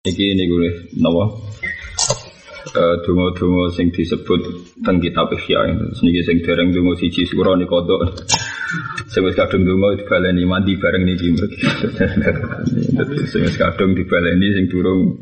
[0.00, 1.28] Iki ini gue nawa
[3.04, 4.40] dungo-dungo sing disebut
[4.80, 8.08] teng kitab Ihya niki sing dereng dungo siji surah ni kodok.
[9.12, 11.36] Sing wis kadung dungo dibaleni mandi bareng niki.
[13.28, 15.20] Sing wis kadung dibaleni sing durung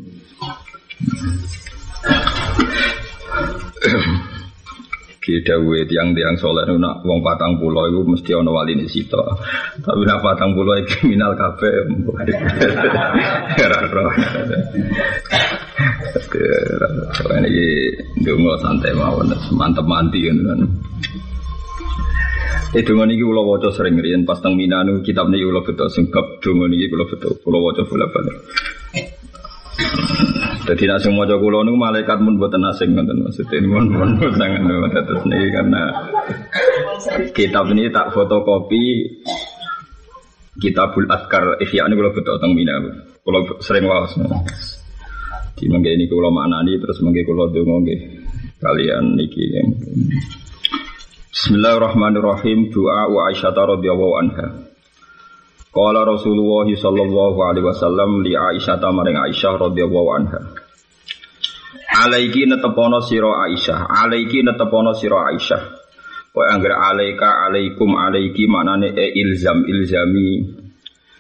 [5.29, 9.21] kita gue tiang-tiang soleh nak wong patang pulau itu mesti ono wali ini sito.
[9.85, 11.69] Tapi nak patang pulau itu kriminal kafe.
[13.61, 14.05] Raro.
[17.45, 17.69] Ini
[18.25, 20.65] dungo santai mawon, mantep manti kan.
[22.77, 26.09] Eh dungo niki kula waca sering riyen pas teng Minanu kitab niki kula betul sing
[26.13, 28.37] bab niki kula betul kula waca bolak-balik.
[30.69, 33.57] Jadi nak semua maca kula niku malaikat pun buatan asing ngoten maksudnya.
[33.57, 34.61] Ini pun pun sangat
[35.09, 35.83] terus nih karena
[37.33, 38.85] kitab ini tak fotokopi
[40.61, 42.75] kitabul adkar ihya ini kalau betul tentang mina
[43.25, 44.13] kalau sering wawas
[45.57, 47.81] di mangga ini kalau maknani terus mangga kalau dongo
[48.61, 49.49] kalian niki
[51.29, 52.75] Bismillahirrahmanirrahim.
[52.75, 54.47] Doa wa Aisyah radhiyallahu anha.
[55.71, 60.58] Qala Rasulullah sallallahu alaihi wasallam li Aisyah maring Aisyah radhiyallahu anha.
[61.99, 65.63] Alaiki netepono sira Aisyah, alaiki netepono sira Aisyah.
[66.31, 70.47] Kowe anggere alaika alaikum alaiki maknane e ilzam ilzami.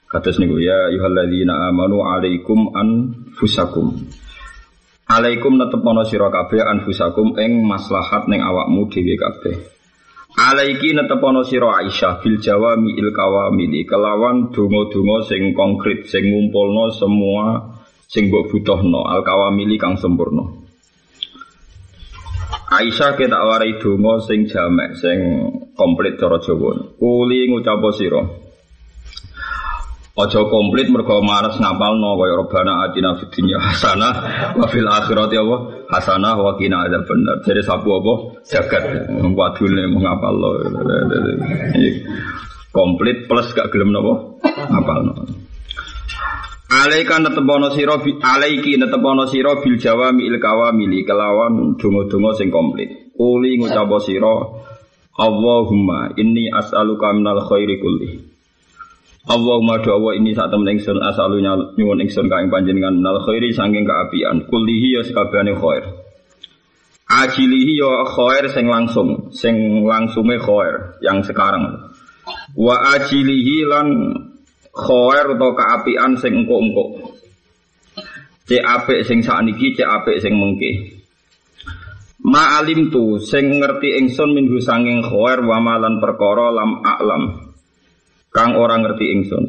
[0.07, 4.07] Kados niku ya ayyuhalladzina amanu alaikum anfusakum.
[5.11, 9.59] Alaikum netepono sira kabeh anfusakum ing maslahat ning awakmu dhewe kabeh.
[10.39, 17.75] Alaiki netepono sira Aisyah bil jawami il kawamili kelawan donga-donga sing konkret sing ngumpulno semua
[18.07, 20.58] sing mbok butuhno al kawamili kang sempurna.
[22.69, 25.16] Aisyah kita warai donga sing jamek sing
[25.72, 26.77] komplit cara Jawa.
[27.00, 28.20] Kuli ngucap sira.
[30.19, 34.12] Ojo komplit mergo mares ngapalno kaya robana atina fid dunya hasanah
[34.58, 35.56] wa fil akhirati apa
[35.94, 37.41] hasanah wa qina benar.
[37.46, 38.12] Jadi sapu apa
[38.44, 40.48] jagat wadune ngapalno.
[42.68, 44.12] Komplit plus gak gelem napa
[44.68, 45.24] ngapalno.
[46.68, 53.12] Alaika netebono sira alaiki netebono sira bil jawami il kawamili kelawan donga-donga sing komplit.
[53.17, 54.36] Kuli ngucap sira
[55.18, 58.28] Allahumma inni as'aluka minal khairi kulli.
[59.28, 63.84] Allahumma doa ini saat temen ingsun asalunya nyuwun ingsun ka ing panjenengan nal khairi saking
[63.84, 65.84] kaapian kullihi ya sakabehane khair
[67.08, 71.92] ajilihi ya khair sing langsung sing langsunge khair yang sekarang
[72.57, 73.86] wa ajilihi lan
[74.78, 77.18] khair atau kaapian sing engko-engko
[78.46, 80.98] cek apik sing sakniki cek apik sing mengke
[82.18, 87.55] Ma'alim tu sing ngerti ingsun minggu sanging khair wa malan perkara lam a'lam
[88.34, 89.44] kang orang ngerti ingsun.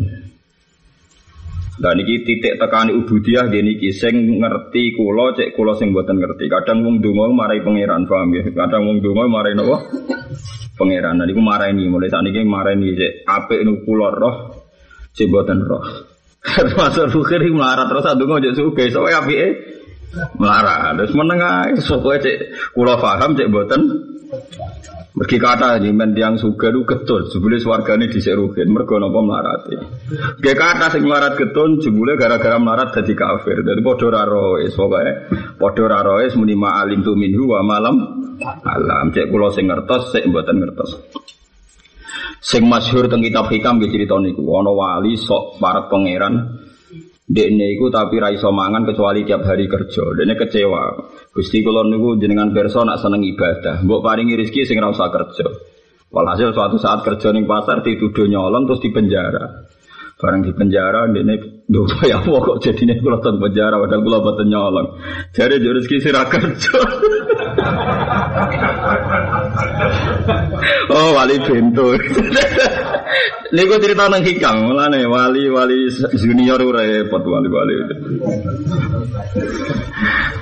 [1.79, 6.45] Dan niki titik tekani ubudiyah dia niki sing ngerti kulo cek kulo sing buatan ngerti.
[6.45, 8.43] Kadang wong donga marai pangeran paham ya.
[8.51, 9.77] Kadang wong donga marai napa?
[10.79, 11.17] Pangeran.
[11.19, 14.35] Nah niku marai ini mulai saat niki marai ini cek apik nu kulo roh
[15.15, 15.85] buatan roh.
[16.55, 19.47] Termasuk fakir melarat terus adungo cek suge soalnya apike
[20.39, 20.95] melarat.
[20.97, 22.37] Terus menengah soalnya cek
[22.73, 23.81] kulo paham cek buatan
[25.19, 29.75] Mergi kata men tiang suga itu getun, jebule swargane dhisik rugen, mergo napa mlarate.
[30.37, 33.65] Ge kata sing melarat getun jebule gara-gara melarat dadi kafir.
[33.65, 35.27] Dadi padha ora roes pokoke
[35.57, 37.99] padha ora roes muni ma'alim tu minhu malam
[38.63, 39.09] alam.
[39.09, 40.95] Cek kula sing ngertos, sik mboten ngertos.
[42.39, 46.59] Sing masyhur teng kitab hikam nggih crita niku ana wali sok para pangeran
[47.29, 50.01] Dekne iku tapi ra iso mangan kecuali tiap hari kerja.
[50.17, 50.97] Dekne kecewa.
[51.29, 53.85] Gusti kula niku jenengan pirsa nak seneng ibadah.
[53.85, 55.45] Mbok paringi rezeki sing ora usah kerja.
[56.09, 59.45] Walhasil suatu saat kerja ning pasar dituduh nyolong terus di penjara.
[60.19, 64.51] Barang di penjara dekne dosa ya Allah kok jadine kula teng penjara padahal kula boten
[64.51, 64.99] nyolong.
[65.31, 66.75] Yo rezeki sira kerja.
[70.91, 71.95] oh wali bento.
[73.55, 77.73] Niku cerita nang hikam, mulane wali-wali junior repot wali-wali.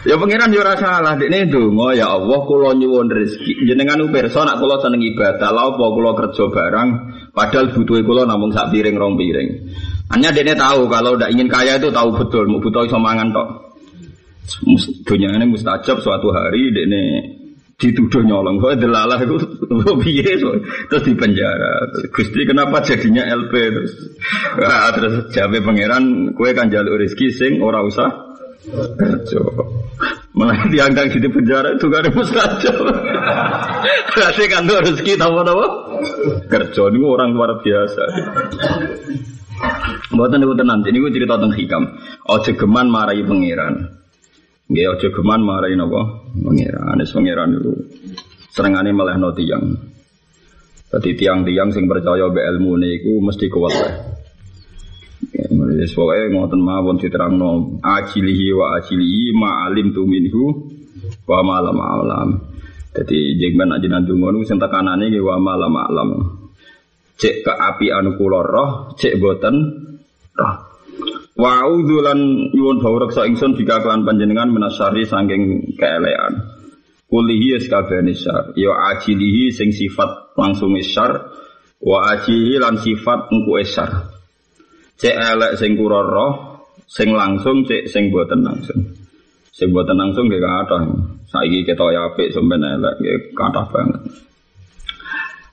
[0.09, 3.69] ya pangeran yo ora salah, dekne ndonga ya Allah kula nyuwun rezeki.
[3.69, 6.89] Jenengan pirsa nak kula seneng ibadah, lha apa kula kerja barang
[7.37, 9.69] padahal butuhe kula namung sak piring rong piring.
[10.09, 13.49] Hanya dekne tahu kalau ndak ingin kaya itu tahu betul, mau butuh iso mangan tok.
[15.05, 17.03] Dunia ini mustajab suatu hari dekne
[17.77, 18.57] dituduh nyolong.
[18.57, 19.37] Kok delalah itu
[20.01, 20.41] piye
[20.89, 21.85] terus di penjara.
[22.09, 23.93] Gusti kenapa jadinya LP terus?
[24.57, 28.09] Wah, terus jabe pangeran kue kan jalur rezeki sing ora usah
[28.97, 29.41] kerja.
[30.37, 32.77] Malah diangkat di penjara itu gak ada mustajab.
[34.13, 35.65] Berarti kan tuh rezeki tahu apa?
[36.45, 38.03] Kerja ini orang luar biasa.
[40.13, 41.83] Mboten niku tenan, niku cerita tentang hikam.
[42.29, 43.75] Aja geman marai pangeran.
[44.69, 46.01] Nggih aja geman marai napa?
[46.37, 46.85] Pangeran.
[46.85, 47.73] Anis pangeran niku
[48.53, 49.65] serengane melehno tiyang.
[50.87, 54.06] Dadi tiang-tiang sing percaya be ilmu niku mesti kuat wae.
[55.77, 60.69] Wis pokoke ngoten mawon diterangno ajilihi wa ajilihi ma alim tu minhu
[61.25, 62.29] wa ma lam alam.
[62.93, 66.09] Dadi jengben aja ndonga niku sing tekanane nggih wa ma lam alam.
[67.17, 69.55] Cek ke api anu kula roh, cek boten
[70.37, 70.55] roh.
[71.37, 76.57] Wa udzulan yuwun bawrek sa ingsun jika kelan panjenengan menasari saking keelean.
[77.07, 81.31] Kulihi kabehane syar, ya sing sifat langsung syar,
[81.79, 84.16] wa ajilihi lan sifat engku syar.
[84.97, 86.33] Cek elek sing kura roh,
[86.89, 88.81] sing langsung cek sing boten langsung.
[89.53, 90.81] Sing boten langsung nggih kathah.
[91.29, 94.01] Saiki ketok ya apik sampeyan elek nggih kathah banget.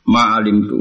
[0.08, 0.81] Ma'alim tu.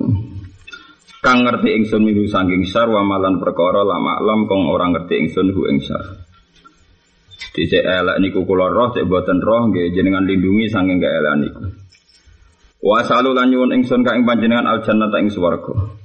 [1.24, 5.56] Kang ngerti ingsun milu saking syar wa malan perkara lama alam kong orang ngerti ingsun
[5.56, 6.24] hu ing syar.
[7.56, 11.64] Dicek elek niku kula roh cek boten roh nggih jenengan lindungi saking keelekan niku.
[12.84, 16.03] Wa salu lan nyuwun ingsun ka ing panjenengan al jannata ing swarga.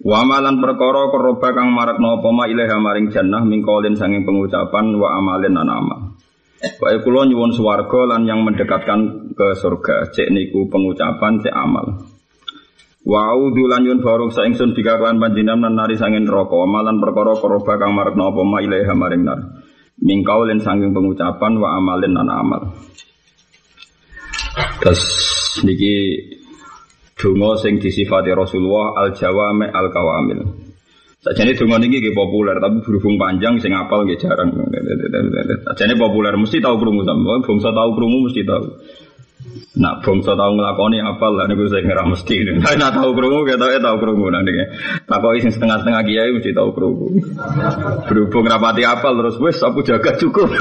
[0.00, 5.20] Wa amalan perkara koroba kang marak napa ma ilaha maring jannah mingkolin sanging pengucapan wa
[5.20, 6.00] amalin lan amal.
[6.60, 12.04] Wae nyuwun swarga lan yang mendekatkan ke surga, cek niku pengucapan cek amal.
[13.04, 17.76] Wa a'udzu lan nyuwun barok sa ingsun dikakuan panjenengan nari sanging neraka, amalan perkara koroba
[17.76, 19.40] kang marak napa ma ilaha maring nar.
[20.00, 22.72] Mingkolin sanging pengucapan wa amalin lan amal.
[24.80, 25.00] Terus
[25.60, 25.92] niki
[27.20, 30.40] donga sing disifati Rasulullah al jawame al kawamil.
[31.20, 34.56] Sajane donga niki nggih populer tapi berhubung panjang sing apal nggih jarang.
[35.68, 38.64] Sajane populer mesti tahu krungu sampe bangsa tahu krungu mesti tahu.
[39.76, 42.40] Nak bangsa tahu nglakoni apal lah niku sing ora mesti.
[42.40, 44.52] Nek nak tahu krungu ketoke tahu krungu nanti.
[45.04, 47.12] Takoki sing setengah-setengah kiai mesti tahu krungu.
[48.08, 50.48] Berhubung rapati apal terus wis aku jaga cukup.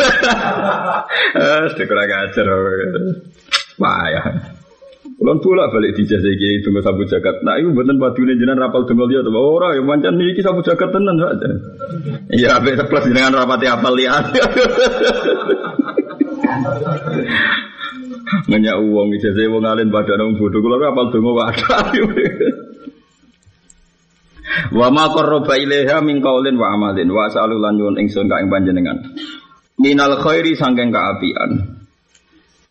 [1.30, 2.48] Eh, sekolah ngajar.
[3.78, 4.22] Wah ya.
[5.20, 7.44] Kulon pula balik di jasa iki tunggu sabu jagat.
[7.44, 9.36] Nah itu buatan padune jenengan rapal tunggu lihat tuh.
[9.36, 11.50] Ora ya mancan niki sabu jagat tenan saja.
[12.32, 14.32] Iya abe plus jenengan rapati apal lihat.
[18.48, 21.84] Nanya uang ijazah wong alim pada nang bodoh kula apal tunggu wadah.
[24.72, 28.48] Wa ma qarraba ilaiha min qaulin wa amalin wa sa'alu lan nyuwun ingsun ka ing
[28.48, 28.98] panjenengan.
[29.76, 31.79] Minal khairi sangking kaapian.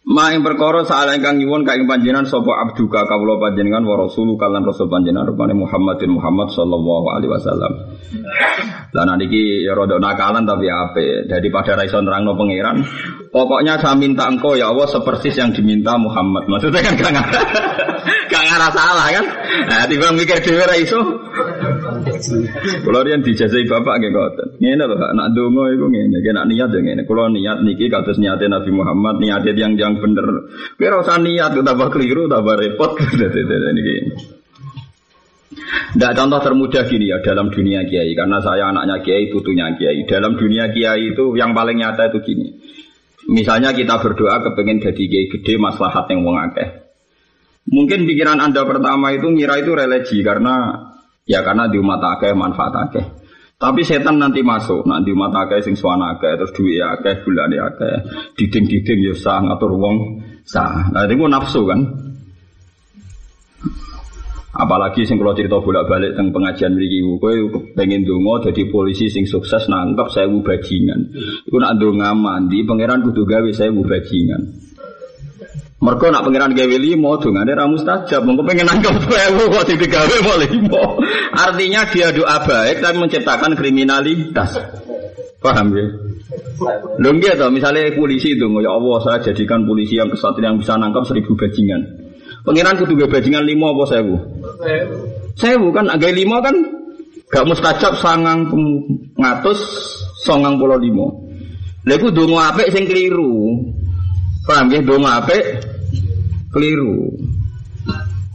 [0.08, 4.40] Ma ing perkara saala ingkang nyuwun ka ing panjenengan sapa abduka kawula panjenengan wa rasulu
[4.40, 7.72] kalan rasul panjenengan rupane Muhammadin Muhammad sallallahu alaihi wasallam.
[8.96, 11.28] Lah niki ya rada nakalan tapi ape.
[11.28, 12.80] Daripada ra iso nerangno pangeran,
[13.30, 16.48] pokoknya saya minta engkau ya Allah sepersis yang diminta Muhammad.
[16.48, 17.44] Maksudnya kan gak ngarah,
[18.32, 19.26] gak ngarah salah kan?
[19.68, 21.00] Nah, tiba mikir dhewe ra iso.
[22.82, 24.48] Kalau rian dijazai bapak nggih ngoten.
[24.58, 27.02] Ngene lho, nak donga iku ngene, nak niat ya ngene.
[27.04, 30.26] Kula niat niki kados niate Nabi Muhammad, niate yang yang bener.
[30.74, 32.96] Kowe ora usah niat tambah keliru, tambah repot.
[33.76, 33.96] niki.
[35.68, 40.04] Tidak contoh termudah gini ya dalam dunia kiai karena saya anaknya kiai putunya kiai.
[40.04, 42.48] Dalam dunia kiai itu yang paling nyata itu gini.
[43.28, 46.88] Misalnya kita berdoa kepengen jadi kiai gede maslahat yang wong akeh.
[47.68, 50.88] Mungkin pikiran anda pertama itu ngira itu religi karena
[51.28, 53.04] ya karena di umat akeh manfaat akeh.
[53.58, 57.94] Tapi setan nanti masuk, nanti umat akeh sing suwana akeh terus duit akeh bulan akeh
[58.40, 59.96] diding-diding ya sah ngatur wong
[60.48, 60.88] sah.
[60.88, 61.80] Nah itu nafsu kan.
[64.58, 67.30] Apalagi sing kalau cerita bolak-balik tentang pengajian mriki kowe
[67.78, 71.14] pengen donga jadi polisi sing sukses nangkep saya bajingan.
[71.46, 74.42] Iku nak ndonga mandi pangeran kudu gawe saya bajingan.
[75.78, 78.26] Mereka nak pangeran gawe limo dongane ra mustajab.
[78.26, 80.84] Mengko pengen nangkep sewu kok digawe mau limo.
[81.38, 84.58] Artinya dia doa baik tapi menciptakan kriminalitas.
[85.38, 85.86] Paham ya?
[86.98, 91.06] Lho to, misalnya polisi itu, ya Allah saya jadikan polisi yang kesatria yang bisa nangkap
[91.06, 92.07] seribu bajingan.
[92.46, 94.16] Pengiran kudu gawe bajingan limo apa sewu?
[95.34, 96.54] Sewu kan agak limo kan
[97.28, 98.48] gak mustajab sangang
[99.18, 99.58] ngatus
[100.22, 101.28] songang pulau limo.
[101.84, 103.64] Lha iku donga apik sing keliru.
[104.44, 105.42] Paham ya donga apik
[106.54, 107.10] keliru.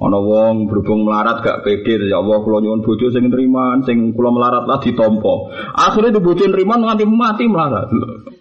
[0.04, 4.36] Ana wong berhubung melarat gak pede ya Allah kula nyuwun bojo sing nriman sing kula
[4.36, 5.34] melarat lah ditampa.
[5.80, 7.88] Akhirnya di bojo nriman nganti mati melarat.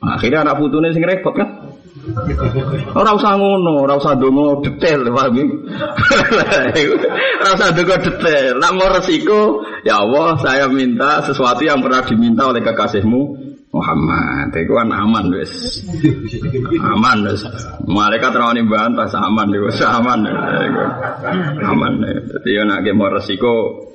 [0.02, 1.61] Akhirnya anak putune sing repot kan.
[2.92, 5.44] Ora usah ngono, ora usah donga detail, paham ya?
[7.42, 8.60] Ora usah detail.
[8.60, 14.68] Nak mau resiko, ya Allah, saya minta sesuatu yang pernah diminta oleh kekasihmu Muhammad, itu
[14.68, 15.80] kan aman wes,
[16.76, 17.40] aman wes.
[17.88, 20.28] Malaikat rawani bantah, aman wes, aman,
[21.64, 21.92] aman.
[22.04, 23.88] Jadi ya nak mau resiko,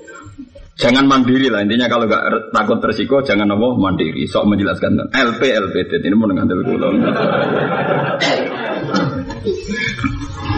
[0.77, 4.29] Jangan mandiri lah intinya kalau nggak takut resiko jangan apa mandiri.
[4.29, 6.89] Sok menjelaskan LP LP ini mau dengan kulo.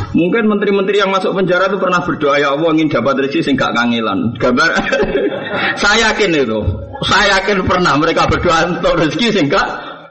[0.09, 3.71] Mungkin menteri-menteri yang masuk penjara itu pernah berdoa ya Allah ingin dapat rezeki sing gak
[3.71, 4.35] kangelan.
[4.35, 4.69] Gambar
[5.81, 6.59] saya yakin itu.
[7.07, 9.67] Saya yakin pernah mereka berdoa untuk rezeki sing gak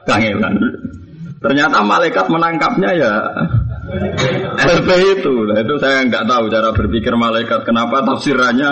[0.09, 0.57] kangelan.
[1.37, 3.11] Ternyata malaikat menangkapnya ya
[4.59, 7.65] LP itu, nah, itu saya nggak tahu cara berpikir malaikat.
[7.65, 8.71] Kenapa tafsirannya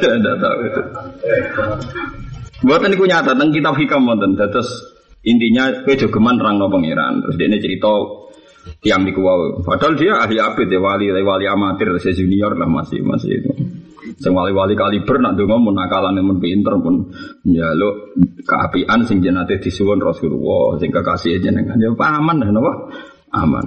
[0.00, 0.82] saya nggak tahu itu.
[2.60, 4.36] Buatan itu nyata tentang kitab hikam wonten.
[4.36, 4.70] Terus
[5.24, 7.20] intinya kue jogeman terang no pangeran.
[7.24, 7.92] Terus dia ini cerita
[8.80, 9.60] tiang di kuwau.
[9.60, 13.52] Padahal dia ahli abid ya wali wali amatir, saya junior lah masih masih itu.
[14.20, 17.08] Sing wali-wali kaliber nak donga mun nakalane mun pinter pun
[17.44, 22.72] njaluk keapian sing jenate disuwun Rasulullah sing kekasih jenengan ya paman napa
[23.34, 23.64] aman.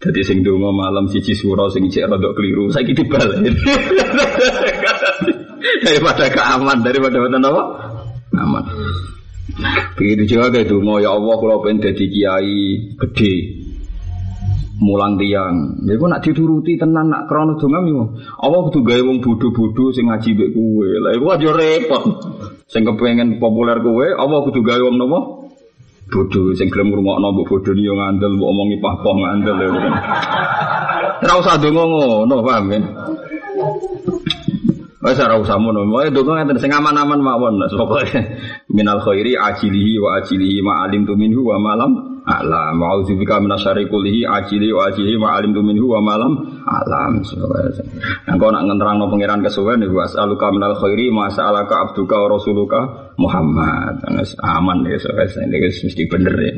[0.00, 3.52] Jadi sing donga malam siji suro sing cek rada keliru, saiki dibalik.
[5.84, 7.62] daripada keaman, daripada wonten apa?
[8.40, 8.64] Aman.
[10.00, 12.56] Begitu juga kayak donga ya Allah kalau pengen jadi kiai
[12.96, 13.34] gede
[14.80, 15.84] mulang tiang.
[15.84, 18.16] Ya nak dituruti tenan nak krono donga yo.
[18.40, 20.88] Allah kudu gawe wong bodho-bodho sing ngaji mbek kowe.
[21.04, 22.04] Lah iku aja repot.
[22.64, 25.39] Sing kepengen populer kowe, Allah kudu gawe wong nopo?
[26.10, 29.68] Bodoh sing gelem ngrungokno mbok bodoh yo ngandel mbok omongi pah-pah ngandel ya.
[31.20, 32.80] Ora usah donga ngono, paham ya?
[35.00, 35.86] Wes ora usah ngono.
[35.94, 37.62] Wae donga ngeten sing aman-aman mawon.
[37.70, 38.18] Pokoke
[38.74, 43.88] minal khairi ajilihi wa ajilihi ma alim tu minhu wa malam alam wa audzubika minasyarri
[43.88, 47.24] kullihi ajili wa ajili ma alimtu minhu wa malam alam
[48.40, 52.80] kau nak ngenterangno pangeran kesuwen niku as'aluka minal khairi ma sa'alaka abduka wa rasuluka
[53.20, 54.00] Muhammad.
[54.40, 56.54] Aman ya wis mesti bener ya.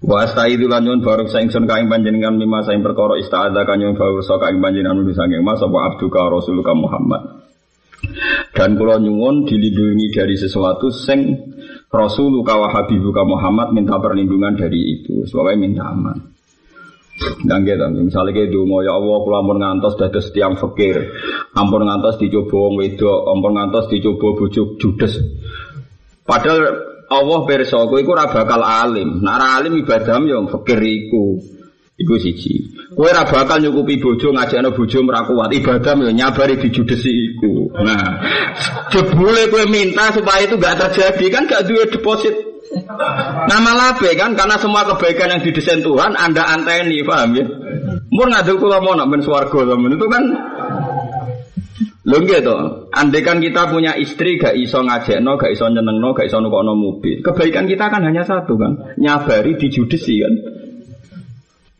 [0.00, 4.38] Wa astaidu lan nyun baruk saingsun kaing panjenengan mima saing perkara istaadza kanyun baruk sa
[4.38, 7.42] kaing panjenengan nulis saking mas apa abduka rasuluka Muhammad.
[8.56, 11.36] Dan kula nyuwun dilindungi dari sesuatu sing
[11.90, 15.26] Rasulullah wa Habibuka Muhammad minta perlindungan dari itu.
[15.26, 16.30] Sebabnya minta aman.
[17.20, 21.12] Dan gitu, misalnya kayak mau ya Allah, kalau ampun ngantos dados tiang fakir,
[21.52, 25.20] ampun ngantos dicoba wong wedok, ampun ngantos dicoba bujuk judes.
[26.24, 26.60] Padahal
[27.12, 29.20] Allah perso, kowe iku bakal alim.
[29.20, 31.42] Nek alim ibadah yo fakir iku.
[32.00, 32.64] Iku siji.
[32.96, 35.52] Kowe ora bakal nyukupi bojo ngajakno bojo ora kuat.
[35.52, 37.68] Ibadah yo nyabari dijudesi iku.
[37.76, 38.24] Nah,
[38.88, 42.32] jebule kowe minta supaya itu gak terjadi kan gak duwe deposit.
[43.50, 47.44] Nama labe kan karena semua kebaikan yang didesain Tuhan Anda anteni, paham ya?
[48.14, 50.24] Mun ngadul kula mau nak ben swarga itu kan
[52.00, 52.56] Lho gitu.
[52.96, 57.20] Andai kan kita punya istri gak iso ngajakno, gak iso nyenengno, gak iso nukokno mobil.
[57.20, 60.34] Kebaikan kita kan hanya satu kan, nyabari dijudesi kan.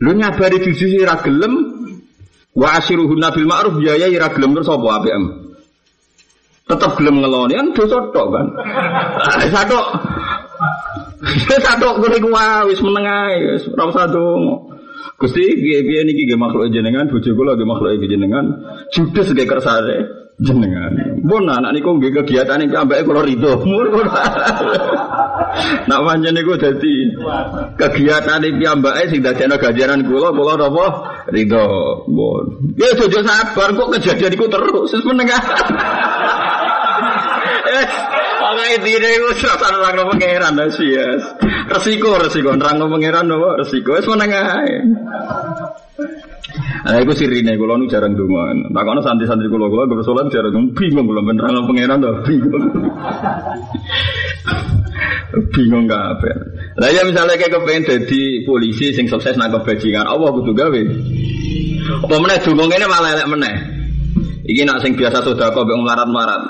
[0.01, 1.55] Lu nyabari di sisi ragelem
[2.57, 5.25] wa asyiruhun nabil ma'ruf biaya ira gelem terus apa APM?
[6.65, 8.47] Tetap gelem ngeloni kan dosa tok kan.
[9.53, 9.79] Satu
[11.61, 14.73] satu kuwi kuwi wis meneng ae wis ora usah dongo.
[15.21, 18.57] Gusti piye-piye niki nggih makhluk jenengan bojo kula nggih makhluk jenengan
[18.89, 20.93] judes nggih kersane jenengan.
[21.21, 23.61] Pun anak niku nggih kegiatan iki ambek kula rido.
[25.89, 27.13] Nak pancen niku dadi
[27.77, 30.87] kegiatan iki ambake sing dadekno ganjaran kula kula napa
[31.29, 31.67] rido.
[32.09, 32.75] Pun.
[32.81, 35.43] Ya jojo sabar kok kejadian iku terus wis menengah.
[38.51, 41.23] Pokoke dine iku serasa nerangno pangeran yes.
[41.71, 44.75] Resiko resiko nerangno pangeran nopo resiko wis meneng ae.
[46.81, 48.51] Nah, itu sirine kula nu jarang donga.
[48.73, 52.65] Tak kono santri-santri kula kula gue salat jarang bingung kula ben nerangno pangeran to bingung.
[55.55, 56.35] bingung kabeh.
[56.81, 60.83] Lah ya misalnya kayak kepengen jadi polisi sing sukses nangkep bajingan, Allah kudu gawe.
[62.07, 63.57] Apa meneh donga ngene malah elek meneh.
[64.51, 66.43] Iki nak sing biasa sedekah mbek melarat-melarat.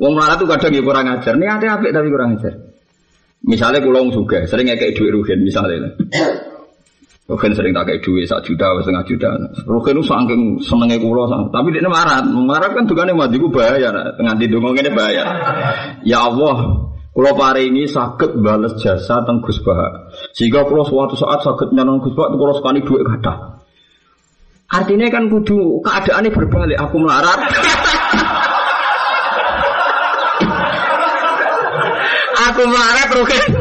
[0.00, 1.34] Wong melarat tuh kadang ya kurang ajar.
[1.36, 2.54] Niatnya apik tapi kurang ajar.
[3.42, 5.90] Misalnya kulo juga sering kayak duit rugen misalnya.
[7.22, 9.30] Rugen sering tak kayak duit satu juta, setengah juta.
[9.62, 12.18] Rugen itu saking senengnya kulo, tapi dia marah.
[12.26, 15.26] Marah kan tukangnya mati gue bayar, nganti dongeng ini bayar.
[16.02, 17.28] Ya Allah, Kulo
[17.60, 20.08] ini sakit balas jasa tentang Gus Bah.
[20.32, 23.60] Sehingga kulo suatu saat sakit nyanong Gus Bah, kulo sekali duit kata.
[24.72, 26.80] Artinya kan kudu keadaannya berbalik.
[26.80, 27.36] Aku melarat.
[32.48, 33.60] aku melarat rugen.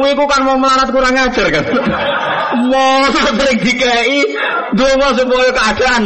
[0.00, 1.64] Wih, kan mau melarat kurang ajar kan.
[2.66, 4.24] Mau sering dikai,
[4.74, 6.02] dua supaya keadaan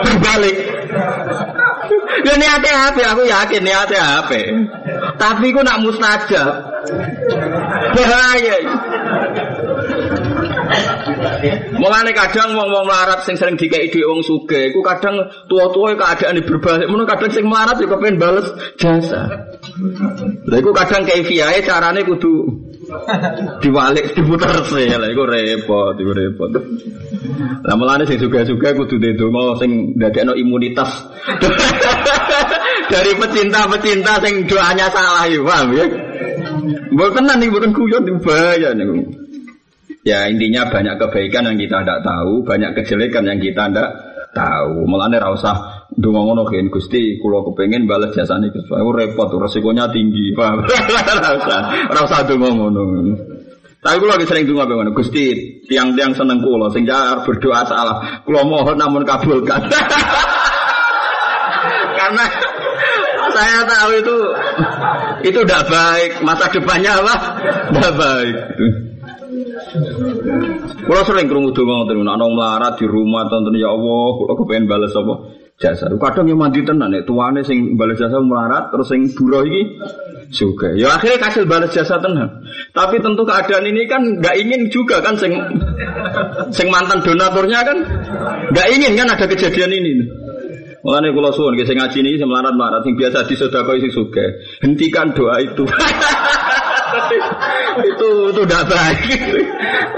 [0.00, 0.56] berbalik.
[2.24, 3.00] Ya niatnya apa?
[3.14, 4.40] Aku yakin niatnya apa?
[5.20, 6.54] Tapi aku nak mustajab.
[7.94, 8.56] Bahaya.
[11.78, 16.90] Mulane kadang wong-wong melarat sing sering dikei dhuwit wong sugih, iku kadang tua-tua keadaan berbalik,
[16.90, 18.48] ngono kadang sing melarat juga pengen bales
[18.80, 19.30] jasa.
[20.50, 22.65] Lha iku kadang kaifiyahe carane kudu
[23.62, 26.50] diwalik diputer sih lah iku repot iku repot
[27.66, 30.90] lah mulane sing juga-juga kudu ndonga sing ndadekno imunitas
[32.92, 35.86] dari pecinta-pecinta sing doanya salah ya paham ya
[36.96, 39.04] Bukan nanti bukan kuyon bahaya nih.
[40.06, 43.90] Ya intinya banyak kebaikan yang kita tidak tahu, banyak kejelekan yang kita tidak
[44.32, 44.86] tahu.
[44.86, 48.68] Mulane ra usah donga ngono kan Gusti, kula kepengin balas jasane Gus.
[48.68, 50.36] Aku repot, resikonya tinggi.
[50.36, 50.60] Paham?
[51.94, 52.82] Ra usah, donga ngono.
[53.80, 55.32] Tapi lagi sering donga ngono, Gusti,
[55.64, 56.84] tiang-tiang seneng kula sing
[57.24, 58.20] berdoa salah.
[58.28, 59.64] Kula mohon namun kabulkan.
[61.98, 62.24] Karena
[63.32, 64.16] saya tahu itu
[65.32, 66.10] itu tidak baik.
[66.20, 67.14] Masa depannya apa?
[67.72, 68.36] Tidak baik.
[70.86, 74.92] Kalau sering kerungu donga ngoten ana melarat di rumah tonton ya Allah, kalau kepengen balas
[74.92, 75.45] apa?
[75.56, 75.88] Jasa.
[75.88, 79.80] Kadang yang mandi tenan nek tuane sing balas jasa melarat terus sing buruh iki
[80.28, 80.76] juga.
[80.76, 82.44] Ya akhirnya kasih balas jasa tenan.
[82.76, 85.32] Tapi tentu keadaan ini kan nggak ingin juga kan sing
[86.52, 87.78] sing mantan donaturnya kan
[88.52, 90.04] nggak ingin kan ada kejadian ini.
[90.84, 94.28] Mulane kula suwun nggih sing ngaji niki sing melarat-melarat sing biasa disedekah sing sugih.
[94.60, 95.64] Hentikan doa itu.
[97.96, 99.08] itu itu tidak baik.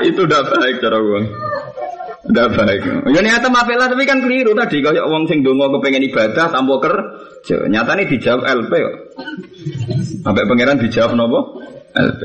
[0.06, 1.47] itu tidak baik cara uang.
[2.28, 3.08] Tidak baik.
[3.08, 4.84] Ya niatnya mapela tapi kan keliru tadi.
[4.84, 7.56] Kalau uang sing dongo kepengen ibadah tanpa kerja.
[7.72, 8.72] Nyatanya dijawab LP.
[10.20, 11.64] Sampai pangeran dijawab nopo?
[11.96, 12.20] LP.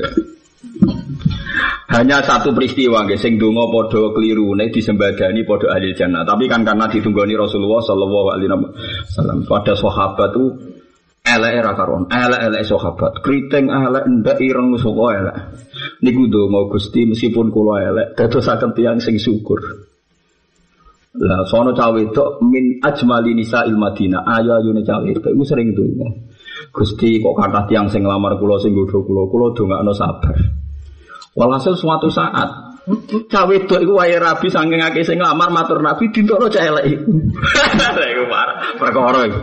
[1.94, 6.26] Hanya satu peristiwa nggih sing donga padha klirune disembadani padha ahli jannah.
[6.26, 9.38] Tapi kan karena ditunggoni Rasulullah sallallahu alaihi wasallam.
[9.48, 10.44] Pada sahabat itu
[11.24, 13.22] elek era karon, elek-elek sahabat.
[13.22, 15.36] Kriting elek ndak ireng saka elek.
[16.02, 19.62] Niku donga Gusti meskipun kula elek dadosaken tiyang sing syukur.
[21.14, 24.26] Lah sono cawe wedok min ajmali nisa il Madinah.
[24.26, 26.10] Ayo ayune cawe wedok iku sering donga.
[26.74, 30.34] Gusti kok kata tiang sing lamar kula sing godho kula, kula dongakno sabar.
[31.38, 32.50] Walhasil suatu saat
[33.30, 37.10] cawe itu iku wae rabi saking akeh sing nglamar matur nabi dintokno cah elek iku.
[38.10, 38.24] Iku
[38.82, 39.40] perkara iku.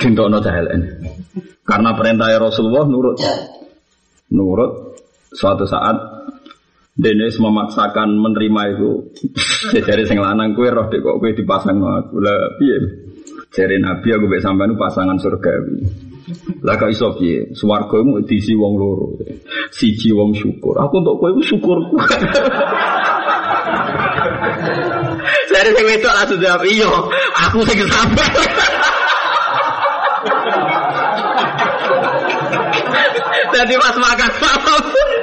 [0.00, 0.72] Dintokno cah elek.
[1.60, 3.20] Karena perintah Rasulullah nurut.
[4.32, 4.96] Nurut
[5.28, 6.21] suatu saat
[6.92, 8.90] Dennis memaksakan menerima itu
[9.88, 12.76] jadi sing lanang kue roh dek kok kue dipasang aku lah piye
[13.48, 15.88] jari nabi aku mbek sampean pasangan surgawi
[16.62, 17.50] lah kok iso piye?
[17.50, 19.18] Swarga iku diisi wong loro.
[19.74, 20.78] Siji wong syukur.
[20.78, 21.98] Aku untuk kowe syukurku.
[25.50, 26.90] Saya sing wedok langsung jawab, "Iya,
[27.46, 28.30] aku sing sabar."
[33.52, 35.21] Jadi pas makan malam Saya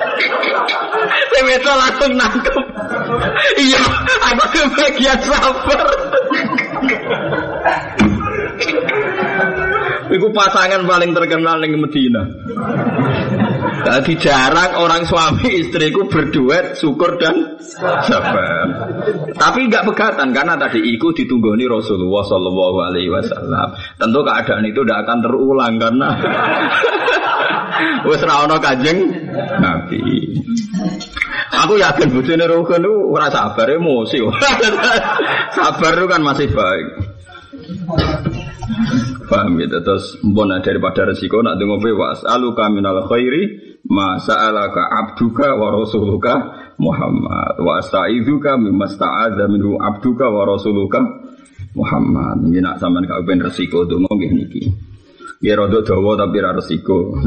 [1.45, 2.65] wedok langsung nangkep
[3.59, 3.81] Iya
[4.33, 5.87] Aku kebagian sabar
[10.09, 12.25] Iku pasangan paling terkenal di Medina.
[13.79, 17.61] Jadi jarang orang suami istriku berduet syukur dan
[18.03, 18.89] sabar.
[19.37, 23.69] Tapi nggak pegatan karena tadi iku ditunggoni Rasulullah Shallallahu Alaihi Wasallam.
[24.01, 26.09] Tentu keadaan itu tidak akan terulang karena
[28.09, 28.99] wes rawono kajeng
[29.61, 30.01] Nabi.
[31.49, 34.21] Aku yakin bujune Rukun itu ora sabar emosi.
[35.57, 36.87] sabar itu kan masih baik.
[39.25, 39.77] Paham gitu?
[39.81, 43.73] Terus mbona daripada resiko nak dengo bewas alu kaminal khairi
[44.21, 46.33] sa'alaka abduka wa rasuluka
[46.77, 47.57] Muhammad.
[47.61, 51.01] Wa astaizuka mimma sta'adza minhu abduka wa rasuluka
[51.73, 52.45] Muhammad.
[52.45, 54.63] Ini nak sampean gak ben resiko donga nggih niki.
[55.41, 57.17] Nggih rada dawa tapi ra resiko.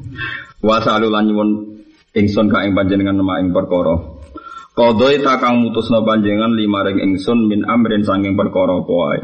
[0.64, 1.73] Wa sa'alu lan nyuwun
[2.14, 3.94] ingsun ka ing panjenengan nama ing perkara
[4.74, 9.22] Kodoi takang mutusna panjenengan lima ring ingsun min amrin sanging perkara apa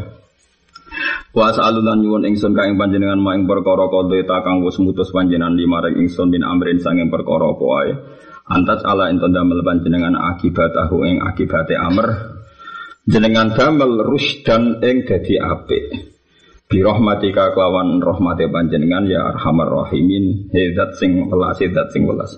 [1.30, 5.14] Wa sa'alulan nyuwun ingsun ka ing panjenengan ma ing perkara kodhe ta kang wis mutus
[5.14, 7.90] panjenengan limareng ingsun min amrin sanging perkara apa wae.
[8.50, 12.34] Antas ala ento damel panjenengan akibatahu ing akibate amr.
[13.06, 16.10] Jenengan damel rusdan ing dadi apik.
[16.66, 20.50] Bi rahmatika kelawan rahmate panjenengan ya arhamar rahimin.
[20.50, 22.34] Hezat sing welas, hezat sing welas.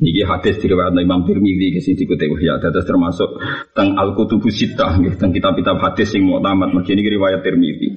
[0.00, 3.36] Niki hadis diriwayatkan Imam Tirmidzi ke sini dikutip ya dados termasuk
[3.76, 7.88] teng Al Kutubus Sittah teng kitab-kitab hadis sing muktamad mergi niki riwayat Tirmidzi.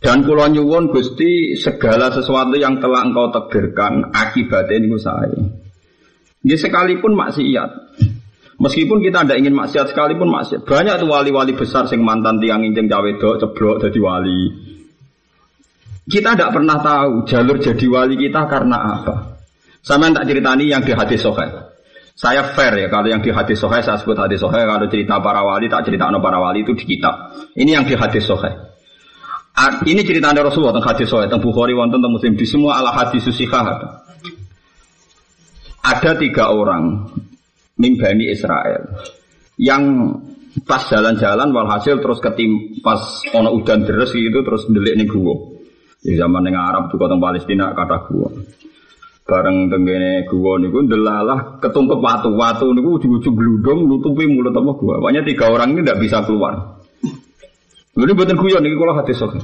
[0.00, 5.40] Dan kula nyuwun Gusti segala sesuatu yang telah engkau takdirkan akibatnya ini saya.
[6.44, 7.70] Ini sekalipun maksiat.
[8.60, 10.64] Meskipun kita tidak ingin maksiat sekalipun maksiat.
[10.64, 14.40] Banyak tuh wali-wali besar sing mantan tiang injeng cawe ceblok jadi wali.
[16.04, 19.33] Kita tidak pernah tahu jalur jadi wali kita karena apa.
[19.84, 21.74] Sama tak ceritani yang di hadis sokai.
[22.14, 25.42] Saya fair ya kalau yang di hadis sohe saya sebut hadis sohe kalau cerita para
[25.42, 27.34] wali tak cerita para wali itu di kitab.
[27.58, 28.48] Ini yang di hadis sohe.
[29.82, 32.94] Ini cerita dari Rasulullah tentang hadis sohe tentang Bukhari wonten tentang Muslim di semua ala
[32.94, 34.06] hadis ada.
[35.84, 37.10] Ada tiga orang
[37.76, 39.04] mimbani Israel
[39.58, 40.14] yang
[40.62, 45.34] pas jalan-jalan walhasil terus ketim pas ono udan deres gitu terus delik nih gua.
[45.98, 48.30] Di zaman yang Arab tuh kota Palestina kata gua
[49.24, 52.30] bareng tenggene gua niku delalah ketungkep watu.
[52.36, 56.80] Watu niku ujung-ujung gludung nutupi mulut apa gua pokoknya tiga orang ini tidak bisa keluar.
[57.94, 59.38] Ini buatan guyon niku kalau hati sok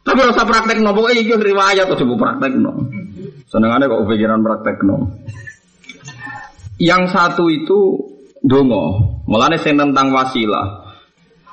[0.00, 2.88] tapi rasa praktek no pokoknya iki riwayat atau coba praktek no
[3.48, 4.96] senengannya kok pikiran praktek no
[6.80, 8.00] yang satu itu
[8.40, 10.88] dongo mulane sing tentang wasilah.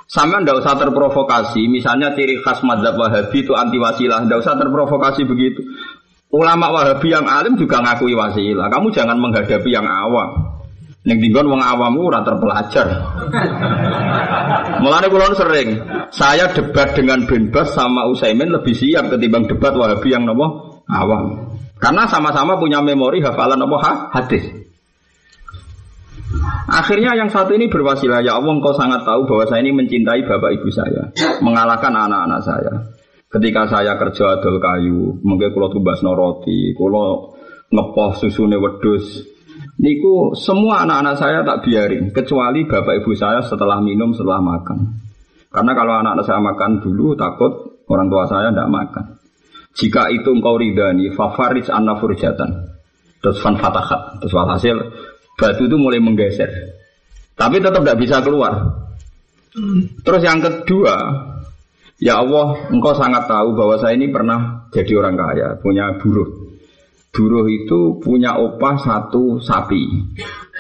[0.08, 5.28] Sama ndak usah terprovokasi, misalnya ciri khas madzhab Wahabi itu anti wasilah, ndak usah terprovokasi
[5.28, 5.60] begitu.
[6.38, 8.70] Ulama Wahabi yang alim juga ngakui wasilah.
[8.70, 10.62] Kamu jangan menghadapi yang awam.
[11.02, 12.88] Yang tinggal wong awamu ora terpelajar.
[14.84, 15.82] Mulane kula sering,
[16.14, 21.56] saya debat dengan Benbas sama Usaimin lebih siap ketimbang debat Wahabi yang nopo awam.
[21.82, 24.14] Karena sama-sama punya memori hafalan nopo ha?
[24.14, 24.46] hadis.
[26.68, 30.60] Akhirnya yang satu ini berwasilah, ya Allah engkau sangat tahu bahwa saya ini mencintai bapak
[30.60, 31.08] ibu saya,
[31.40, 32.74] mengalahkan anak-anak saya.
[33.28, 37.36] Ketika saya kerja adol kayu, mungkin kalau tumbas roti, kalau
[37.68, 39.28] ngepoh susune wedus,
[39.84, 44.96] niku semua anak-anak saya tak biarin, kecuali bapak ibu saya setelah minum, setelah makan.
[45.52, 49.06] Karena kalau anak-anak saya makan dulu, takut orang tua saya tidak makan.
[49.78, 52.50] Jika itu engkau ridani, favorit anna furjatan.
[53.22, 54.24] Terus fan fatahat.
[54.24, 54.76] Terus hasil
[55.38, 56.50] batu itu mulai menggeser.
[57.38, 58.58] Tapi tetap tidak bisa keluar.
[60.02, 60.96] Terus yang kedua,
[61.98, 66.46] Ya Allah, engkau sangat tahu bahwa saya ini pernah jadi orang kaya, punya buruh.
[67.10, 69.82] Buruh itu punya opah satu sapi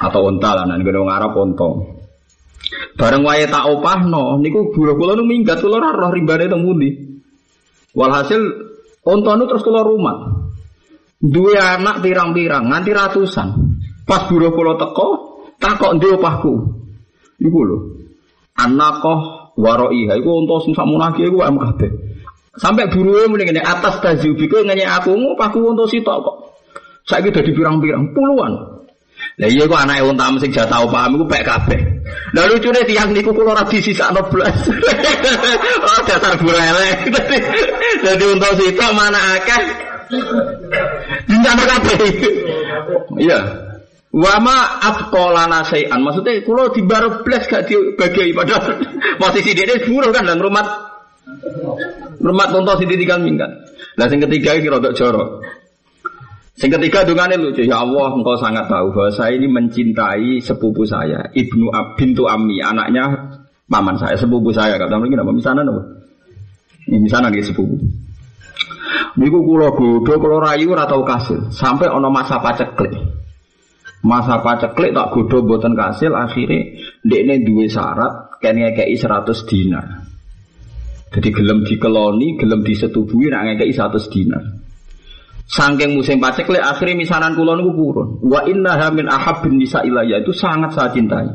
[0.01, 2.01] atau onta lah, nanti gedung Arab ontong.
[2.97, 6.65] Bareng wae tak opah no, niku buruh kula nu minggat kula ora roh rimbane teng.
[7.93, 8.41] Walhasil
[9.05, 10.49] onta nu terus kula rumah.
[11.21, 13.47] Dua anak pirang-pirang nganti ratusan.
[14.09, 15.07] Pas buruh kula teko,
[15.61, 16.53] takok ndi opahku.
[17.37, 17.77] Iku lho.
[18.57, 20.05] Anakoh waroi.
[20.07, 21.91] Ha iku unta sing sakmunake iku am kabeh.
[22.57, 26.37] Sampai buruwe muni ngene atas tazubi ku ngene aku ngupaku unta sitok kok.
[27.09, 28.53] Saiki dadi pirang-pirang puluhan.
[29.37, 31.81] Lah iya kok anake unta sing jatah paham iku pek kabeh.
[32.33, 34.57] Lah lucune tiyang niku kula ora disisakno blas.
[35.87, 36.89] Oh dasar burele
[38.05, 39.61] dadi unta sitok mana akeh.
[41.27, 41.99] Dinten kabeh.
[43.19, 43.66] Iya.
[44.17, 46.01] Wama atkolana sayan.
[46.01, 48.81] Maksudnya kalau di baru blas gak dibagi padahal
[49.21, 50.65] posisi dia buruh kan dan rumah
[52.17, 53.51] rumah tonton sini tiga minggat.
[53.93, 55.45] Nah sing ketiga ini rodok jorok.
[56.57, 57.61] Sing ketiga dungane lucu.
[57.61, 62.57] Ya Allah engkau sangat tahu bahwa saya ini mencintai sepupu saya ibnu Ab, bintu Ami
[62.57, 63.37] anaknya
[63.69, 64.81] paman saya sepupu saya.
[64.81, 65.83] Kata mungkin apa misalnya apa
[66.89, 67.77] ini misalnya dia sepupu.
[69.13, 71.53] Niku kulo bodoh kulo rayu atau kasil.
[71.53, 73.16] Sampai ono masa paceklik
[74.07, 79.85] masa paceklik tak godo buatan kasil akhirnya ini dua syarat kayaknya kayak 100 dinar.
[81.11, 84.43] Jadi gelem dikeloni gelem disetubuhi nak ngekei 100 dinar.
[85.47, 90.23] Sangking musim paceklik akhirnya misanan kulon itu kurun wa inna hamin ahab bin nisa ilayah
[90.23, 91.27] itu sangat saya cintai.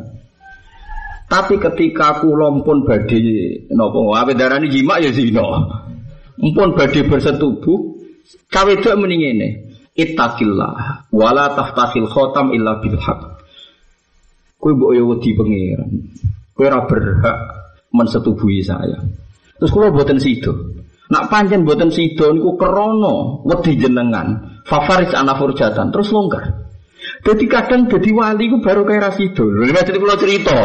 [1.28, 5.64] Tapi ketika kulon pun badai nopo apa darah ini jima ya zino
[6.36, 7.80] pun badai bersetubuh
[8.52, 13.20] cawe itu mendingin Ittaqillah wala taftahil khotam illa bil haq.
[14.56, 15.90] Kowe mbok yo wedi pangeran.
[16.56, 17.38] Kowe ora berhak
[17.92, 18.96] mensetubuhi saya.
[19.60, 20.54] Terus kula boten sido.
[21.12, 24.60] Nak pancen boten sido niku krana wedi jenengan.
[24.64, 26.64] Favaris ana furjatan terus longgar.
[27.22, 29.44] Jadi kadang jadi wali ku baru kayak rasido.
[29.60, 30.56] Jadi kula cerita.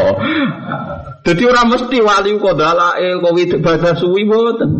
[1.27, 4.71] Jadi orang mesti wali kok dalail kok bahasa suwi boten.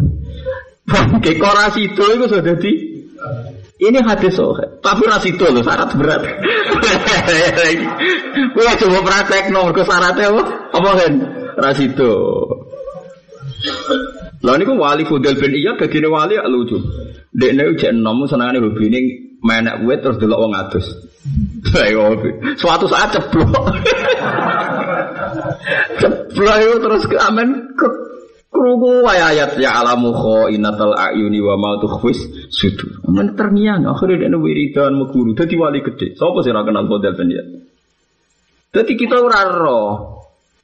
[0.87, 2.96] Bangke kok rasido iku sudah di
[3.77, 6.25] ini hadis sohe, tapi itu loh syarat berat.
[8.57, 10.43] Gue coba praktek nomor ke syaratnya apa?
[10.73, 11.13] Apa kan?
[11.61, 12.13] Rasido.
[14.41, 16.77] Lah niku wali Fudel bin Iyad dadi wali lucu.
[17.33, 20.85] Dekne jek enom senengane ini menek gue terus delok wong adus.
[21.75, 22.17] Iya,
[22.57, 23.51] suatu saat ceplok.
[26.01, 27.87] ceplok terus ke amen ke
[28.47, 30.15] Krungu ayat ya alamu
[30.47, 33.03] inatal ayuni wa ma tukhfis sudu.
[33.11, 36.15] Men terngiang akhirnya dia wiridan meguru dadi wali gede.
[36.15, 37.43] Sapa sih kenal model pendia?
[38.71, 39.91] Dadi kita ora roh.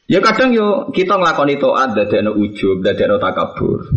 [0.08, 3.92] Ya kadang yo kita nglakoni taat dadekno ujub, dadekno takabur.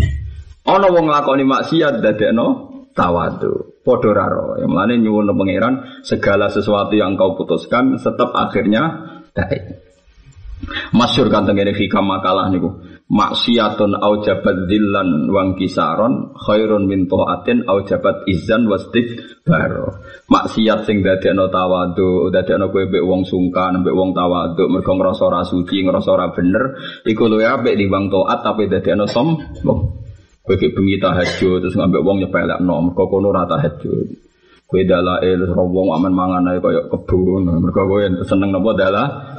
[0.66, 2.46] Ana wong nglakoni maksiat dadekno
[2.90, 3.78] tawadu.
[3.86, 4.58] Padha raro.
[4.58, 8.82] Yang mana nyuwun pangeran segala sesuatu yang kau putuskan tetap akhirnya
[9.30, 9.85] baik.
[10.96, 12.72] Masyur kan tengene fika makalah niku.
[13.06, 19.06] Maksiatun au jabat dillan wang kisaron khairun min taatin au jabat izan wastik
[19.46, 20.02] baro.
[20.26, 25.46] Maksiat sing dadekno tawadhu, dadekno kowe mbek wong sungkan, mbek wong tawadhu, mergo ngrasa ora
[25.46, 26.74] suci, ngrasa ora bener,
[27.06, 29.80] iku luwih apik timbang taat tapi dadekno sombong.
[30.42, 34.08] Kowe ki bengi tahajud terus ngambek wong nyepelekno, mergo kono ora tahajud.
[34.66, 39.35] Kowe dalail wong aman mangan ae kaya kebun, mergo kowe seneng napa dalah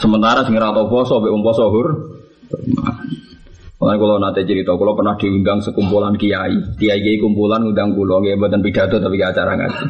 [0.00, 1.88] Sementara sing ora tau poso mbek wong poso hur.
[3.82, 8.38] Mulai kalau nanti cerita, kalau pernah diundang sekumpulan kiai, kiai kiai kumpulan undang kulo, kiai
[8.38, 9.84] buatan pidato tapi acara ngaji.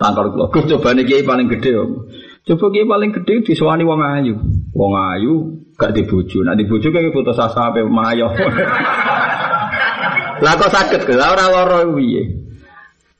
[0.00, 2.08] Tangkal gue coba nih kiai paling gede om.
[2.40, 4.34] Coba kiai paling gede disuani wong ayu,
[4.72, 5.32] wong ayu
[5.76, 8.32] gak dibuju, nah dibuju kayak foto sasa apa mayo.
[10.44, 10.72] Lah kok
[11.04, 12.43] ke, ora loro piye?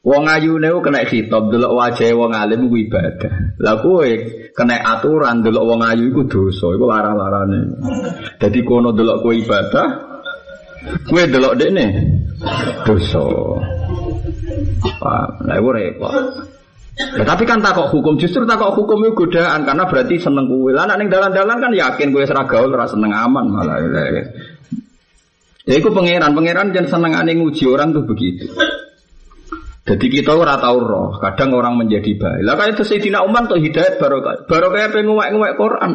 [0.05, 3.57] Wong ayu niku kena khitab delok wajah wong alim ku ibadah.
[3.57, 4.05] Lah kowe
[4.53, 7.73] kena aturan delok wong ayu iku dosa, iku larang-larane.
[8.37, 9.89] Dadi kono delok kowe ibadah,
[11.09, 11.87] kowe delok dekne
[12.85, 13.25] dosa.
[15.01, 16.13] Pak, lah iku repot.
[16.95, 20.69] Ya, tapi kan takok hukum justru takok hukum itu godaan karena berarti seneng kowe.
[20.69, 23.81] Lah ning dalan-dalan kan yakin kowe ora gaul seneng aman malah.
[25.65, 28.53] Ya iku pangeran, pangeran jangan seneng aneh nguji orang tuh begitu.
[29.85, 32.41] Jadi kita ora tahu roh, kadang orang menjadi baik.
[32.41, 35.93] Lah kayak itu Sayyidina Umar tuh hidayat baru baru kayak pengen nguwek Quran.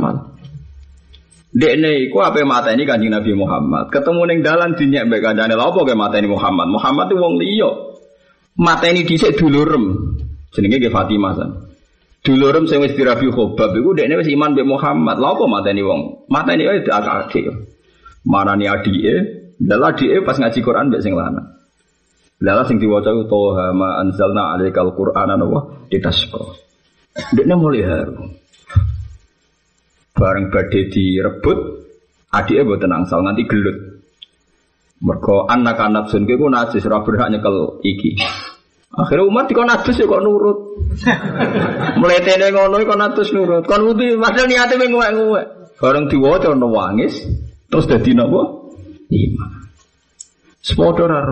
[1.50, 3.90] Dekne iku apa mata ini kanjeng Nabi Muhammad.
[3.90, 6.70] Ketemu neng dalan dinyak mbek kancane lha apa mata ini Muhammad.
[6.70, 7.72] Muhammad itu wong liya.
[8.62, 10.14] Mata ini dhisik dulurem.
[10.54, 11.50] Jenenge ge Fatimah san.
[12.22, 15.18] Dulurem sing wis dirabi khobab iku dekne wis iman mbek Muhammad.
[15.18, 16.30] Lha apa mata ini wong?
[16.30, 17.50] Mata ini wae akak-akik.
[18.30, 19.16] Marani adike,
[19.58, 21.59] lha adike pas ngaji Quran mbek sing lanang.
[22.40, 26.40] Lala sing diwaca itu toha ma anzalna alaikal qur'ana nawa ditasqa.
[27.36, 28.32] Dekne mulai haru.
[30.16, 31.60] Bareng badhe direbut,
[32.32, 33.78] adike mboten angsal nganti gelut.
[35.04, 38.20] Mergo anak anak sun ku najis ora berhak nyekel iki.
[38.90, 40.58] Akhirnya umat dikon najis ya kok nurut.
[42.00, 43.64] Mletene ngono kok najis nurut.
[43.68, 45.46] Kon wudu padahal niate mung ngewek-ngewek.
[45.80, 47.24] Bareng diwaca wangis
[47.72, 48.44] terus dadi napa?
[49.08, 49.52] Iman.
[50.60, 51.24] Sepodo ra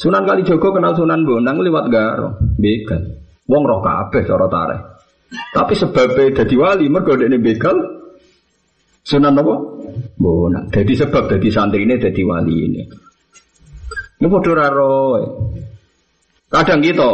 [0.00, 3.20] Sunan kali Joko kenal Sunan Bonang lewat Garo, begal.
[3.44, 4.80] Wong roh kabeh cara tarik.
[5.52, 7.76] Tapi sebabnya jadi wali mergo ini begal.
[9.04, 9.54] Sunan apa?
[10.16, 10.72] Bonang.
[10.72, 12.82] Jadi sebab jadi santri ini jadi wali ini.
[14.24, 15.20] Ini bodoh raro.
[16.48, 17.12] Kadang gitu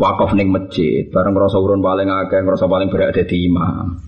[0.00, 4.00] wakaf neng masjid, bareng ngerasa urun paling akeh, ngerasa paling berat di imam.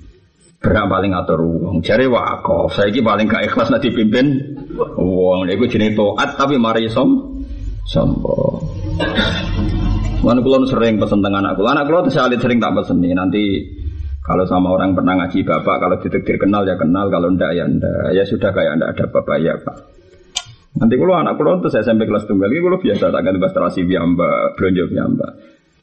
[0.65, 1.85] Berak paling atur uang.
[1.85, 4.57] Jare wakaf, saya paling gak ikhlas nanti pimpin
[4.97, 5.45] uang.
[5.45, 7.37] Iku jenis toat tapi mari som
[7.87, 8.63] sombong.
[10.23, 13.43] Mana kulon sering pesen tengah anak kulon, anak kulon saya sering tak pesen nih nanti
[14.23, 18.15] kalau sama orang pernah ngaji bapak, kalau ditektir kenal ya kenal, kalau ndak ya ndak,
[18.15, 19.77] ya sudah kayak ndak ada bapak ya pak.
[20.79, 23.83] Nanti kalau anak kulon tuh saya sampai kelas tunggal, kalau biasa tak ganti bahasa terasi
[23.83, 25.29] biamba, belanja biamba.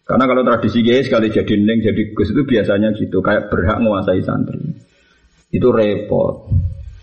[0.07, 4.23] Karena kalau tradisi guys sekali jadi neng jadi gus itu biasanya gitu, kayak berhak menguasai
[4.25, 4.57] santri.
[5.53, 6.49] Itu repot.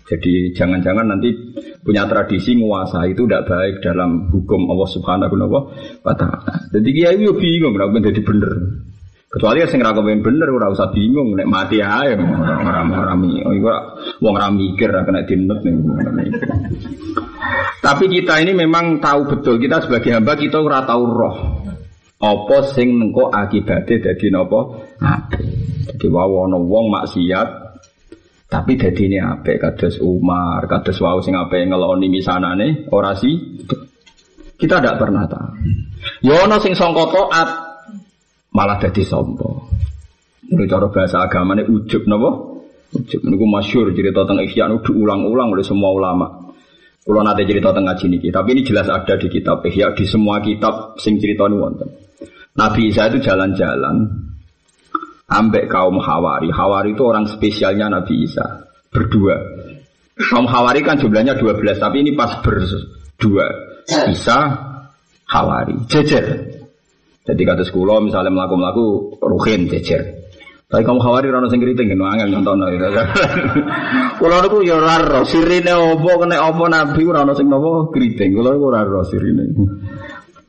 [0.07, 1.35] Jadi jangan-jangan nanti
[1.83, 6.71] punya tradisi nguasa itu tidak baik dalam hukum Allah Subhanahu wa taala.
[6.71, 8.51] Jadi kiai yo bingung ora jadi bener.
[9.27, 13.67] Kecuali sing ra kepen bener ora usah bingung nek mati ae ora ora oh, iku
[14.23, 15.83] wong ora mikir ra kena ning
[17.83, 21.37] Tapi kita ini memang tahu betul kita sebagai hamba kita ora tahu roh.
[22.23, 24.87] Apa sing nengko akibate dadi napa?
[25.91, 27.66] Jadi wae ana wong maksiat
[28.47, 29.59] tapi jadi ini apa?
[29.59, 33.59] Kados Umar, kados Wau sing apa ngeloni misanane orasi.
[34.55, 35.51] Kita tidak pernah tahu.
[36.23, 37.49] Yono ya sing songko toat
[38.55, 39.67] malah jadi sombong.
[40.47, 42.63] Ini cara bahasa agama ini ujub nopo.
[42.95, 46.27] Ujub ini masyur cerita tentang Ihya diulang-ulang oleh semua ulama.
[47.03, 50.39] Kalau nanti cerita tentang ngaji ini, tapi ini jelas ada di kitab Ihya di semua
[50.39, 51.87] kitab sing cerita ini wonten.
[52.55, 54.26] Nabi Isa itu jalan-jalan
[55.27, 56.49] ambek kaum Hawari.
[56.49, 58.67] Hawari itu orang spesialnya Nabi Isa.
[58.89, 59.35] Berdua.
[60.17, 63.47] Kaum Hawari kan jumlahnya 12, tapi ini pas berdua.
[64.09, 64.39] Isa,
[65.29, 65.77] Hawari.
[65.85, 66.57] Jejer.
[67.27, 70.15] Jadi kata sekolah misalnya melaku-melaku ruhin jejer.
[70.67, 72.59] Tapi kamu Hawari rano sing kriting kan angel nonton.
[74.19, 78.35] Kulo niku ya ora ro sirine opo kena opo nabi ora ono sing napa kriting.
[78.35, 79.47] Kulo niku ora ro sirine.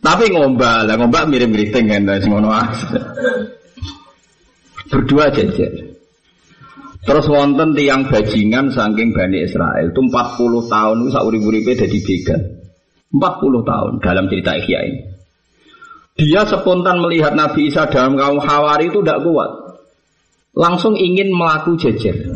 [0.03, 2.51] Tapi ngombal, ngombal mirip kriting kan sing ngono
[4.88, 5.88] Berdua jejer.
[7.05, 12.40] Terus wonten tiang bajingan saking Bani Israel itu 40 tahun itu sauri uripe jadi begal.
[13.09, 15.01] 40 tahun dalam cerita Ihya ini.
[16.18, 19.51] Dia spontan melihat Nabi Isa dalam kaum Hawari itu tidak kuat.
[20.59, 22.29] Langsung ingin melaku jejer.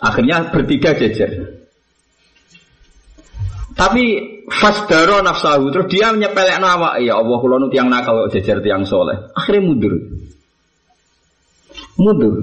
[0.00, 1.60] Akhirnya bertiga jejer.
[3.76, 4.04] Tapi
[4.48, 9.30] fasdaro nafsahu terus dia menyepelek nama ya Allah kalau nu tiang nakal jejer tiang soleh.
[9.36, 9.94] Akhirnya mundur.
[12.02, 12.34] Mundur.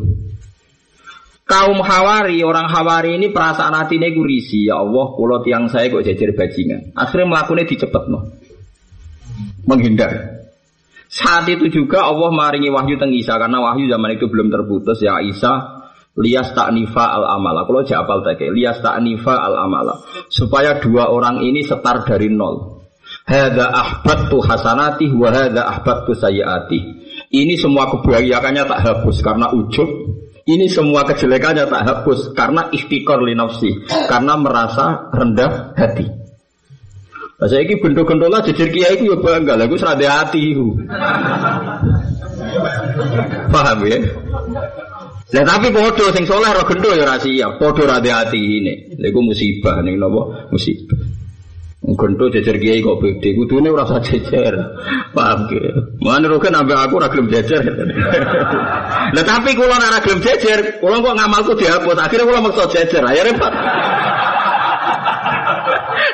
[1.50, 4.69] Kaum Hawari, orang Hawari ini perasaan hatinya gurisi.
[4.69, 6.93] Ya Allah, kalau tiang saya kok jejer bajingan.
[6.93, 8.19] Akhirnya melakukannya dicepet no
[9.69, 10.41] menghindar.
[11.10, 15.17] Saat itu juga Allah maringi wahyu teng Isa karena wahyu zaman itu belum terputus ya
[15.26, 15.82] Isa
[16.17, 17.65] lias taknifa al amala.
[17.65, 22.82] Kalau japal tak lias taknifa al amala supaya dua orang ini setar dari nol.
[23.26, 26.98] Hada ahbatu hasanati wa hada ahbatu sayyati.
[27.30, 29.86] Ini semua kebahagiaannya tak hapus karena ujub.
[30.50, 33.70] Ini semua kejelekannya tak hapus karena ikhtikar li nafsi,
[34.10, 36.10] karena merasa rendah hati.
[37.38, 40.58] Lah saiki gendho-gendhola jejer kiai itu ya bangga, lha iku serade hati.
[43.54, 44.02] Paham ya?
[45.38, 48.74] Lah tapi padha sing soleh ora gendho ya ora siap, padha ra hati ini.
[48.98, 50.50] Lha iku musibah ning napa?
[50.50, 51.18] Musibah.
[51.80, 54.52] Gendho jejer kiai kok beda, kudune ora usah jejer.
[55.15, 55.72] Paham ya?
[56.04, 57.63] Mana roken ambek aku ora gelem jejer.
[59.15, 63.00] Lah tapi kula ora gelem jejer, kula kok ngamalku dihapus, akhirnya kula maksa jejer.
[63.00, 63.54] Ayo repot.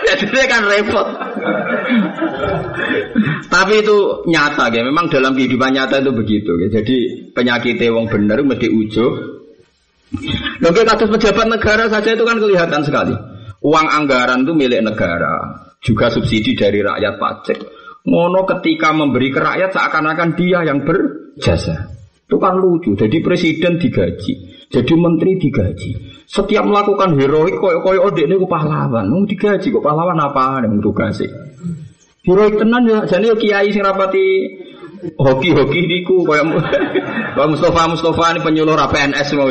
[0.06, 1.08] Jadi kan repot.
[3.49, 3.97] Tapi itu
[4.30, 4.86] nyata ya.
[4.86, 6.54] Memang dalam kehidupan nyata itu begitu.
[6.62, 6.78] Ya.
[6.78, 6.97] Jadi
[7.34, 9.13] penyakit wong bener mesti ujub.
[10.62, 13.17] Oke kasus pejabat negara saja itu kan kelihatan sekali.
[13.65, 17.60] Uang anggaran itu milik negara, juga subsidi dari rakyat pajak.
[18.06, 21.89] Mono ketika memberi ke rakyat seakan-akan dia yang berjasa.
[22.30, 22.93] Itu kan lucu.
[22.93, 24.34] Jadi presiden digaji,
[24.69, 25.91] jadi menteri digaji.
[26.30, 29.10] Setiap melakukan heroik koyo koyo ode ini pahlawan.
[29.10, 30.78] Mau digaji kok pahlawan apa yang
[31.13, 31.30] sih.
[32.25, 34.25] Heroik tenan ya, jadi kiai sing rapati
[35.17, 36.49] hoki-hoki diku koyo
[37.38, 39.49] Pak Mustafa Mustafa ini penyuluh PNS mau.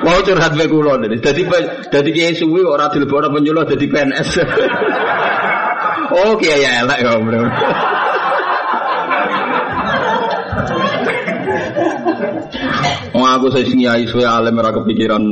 [0.00, 1.42] Mau curhat be kula Jadi
[1.90, 4.30] jadi kiai suwi ora dilebokno penyuluh jadi PNS.
[6.24, 6.86] oh kiai ya,
[7.20, 7.42] Bro.
[13.10, 15.22] Wong aku sing yai suwe alim ora kepikiran.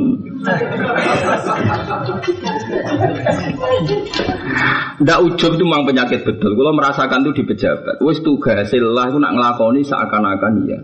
[4.99, 6.59] Ndak ujub itu memang penyakit betul.
[6.59, 8.03] Kalau merasakan itu di pejabat.
[8.03, 10.79] Wis tugas lah itu nak ngelakoni seakan-akan iya.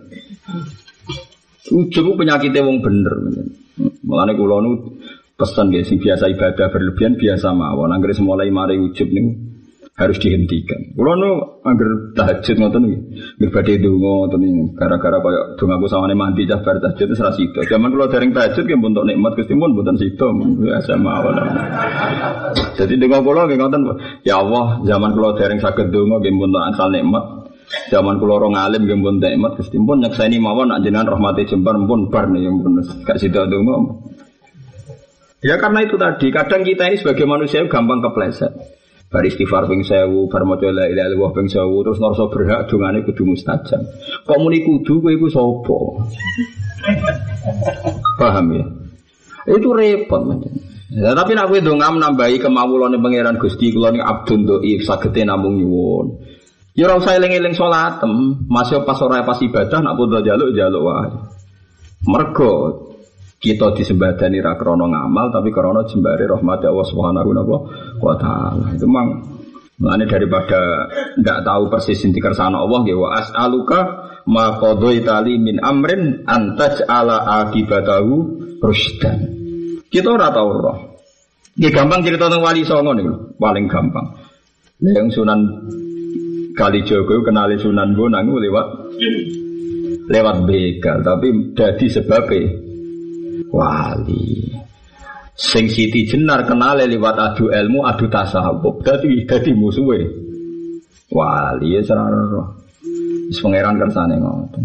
[1.65, 3.15] Itu penyakitnya wong bener.
[4.05, 5.01] Mulane kula nu
[5.41, 7.89] pesan guys, biasa ibadah berlebihan biasa mawon.
[7.89, 9.55] Anggere mulai mari ujub nih
[9.95, 10.93] harus dihentikan.
[10.99, 11.31] Kalau nu
[11.65, 12.99] agar tahajud ngoten nih,
[13.39, 15.41] berbeda dungo ngoten nih, gara-gara kaya
[15.89, 17.63] sama mandi cah bar tahajud itu serasi itu.
[17.65, 20.27] Zaman kalau dereng tahajud kan bentuk nikmat Gusti bukan situ,
[20.61, 21.35] biasa mawon.
[22.75, 23.81] Jadi dungo kula nggih ngoten,
[24.27, 27.44] ya Allah, zaman kalau dereng sakit dungo nggih bentuk asal nikmat.
[27.91, 31.77] Zaman kula orang alim nggih pun nikmat Gusti pun nyekseni mawon nak jenengan rahmati jembar
[31.85, 34.05] pun bar nih yang pun gak sida dungo.
[35.45, 38.49] Ya karena itu tadi, kadang kita ini sebagai manusia gampang kepleset.
[39.13, 43.05] Bar istighfar ping sewu, bar maca la ilaha illallah ping sewu, terus ngerasa berhak dongane
[43.05, 43.85] kudu mustajab.
[44.25, 45.79] Kok muni kudu kowe iku sapa?
[48.17, 48.65] Paham ya?
[49.53, 50.49] Itu repot macam.
[50.89, 55.61] Ya, tapi nak kowe donga menambahi kemawulane pangeran Gusti kula ning abdun dhaif sagete namung
[55.61, 56.25] nyuwun.
[56.75, 61.11] Ya ora usah eling-eling salatem, masih pas ora pas ibadah nak padha jaluk jaluk wae.
[62.11, 62.53] Mergo
[63.39, 67.31] kita disembadani ra krana ngamal tapi krana jembare rahmat Allah Subhanahu
[68.03, 68.75] wa taala.
[68.75, 69.23] Itu memang
[69.75, 70.87] Mulane daripada
[71.19, 73.79] tidak tahu persis inti kersane Allah ya wa as'aluka
[74.31, 79.19] ma qadaitali min amrin antaj ala akibatahu rusdan.
[79.91, 80.79] Kita ora tahu roh.
[81.59, 83.07] Gampang cerita tentang wali songo nih,
[83.39, 84.15] paling gampang.
[84.83, 85.41] Yang Sunan
[86.55, 88.67] Kali Jogo kenali Sunan Bonang lewat
[90.07, 92.47] lewat begal, tapi jadi sebabnya
[93.51, 94.55] wali.
[95.35, 98.87] Sing Siti Jenar kenal lewat adu ilmu, adu tasawuf.
[98.87, 100.07] Dadi dadi musuhe.
[101.11, 102.23] Wali ya sarana.
[103.27, 104.65] Wis pangeran kersane ngoten.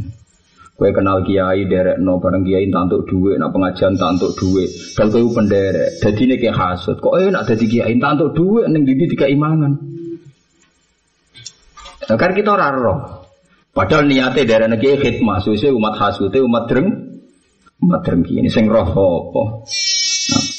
[0.77, 4.69] Kue kenal kiai derek no bareng kiai tantuk duit, nak pengajian tantuk duit.
[4.95, 7.01] Kalau kue penderek, jadi ini kayak hasut.
[7.01, 9.98] Kok eh nak jadi kiai tantuk duit, neng didi tiga imangan.
[12.09, 13.21] Nah, kan kita raro.
[13.69, 17.09] Padahal niatnya dari negeri khidmah, suwe umat hasutnya umat dreng,
[17.79, 19.43] Umat drengki ini sing roh apa?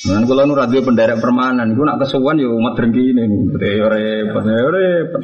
[0.08, 3.28] Nah, kalau nu radio penderek permanen, gue nak kesuwan ya umat drengki ini,
[3.60, 5.22] ya repot, ya repot.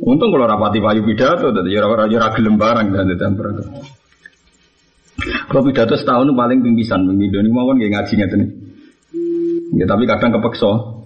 [0.00, 3.44] Untung kalau rapati payu pidato, jadi ya ora ya gelem barang dan tempur.
[5.52, 8.42] Kalau pidato setahun paling pinggisan, ini mau kan ngaji ngeten.
[9.76, 10.96] Ya tapi kadang kepeksa.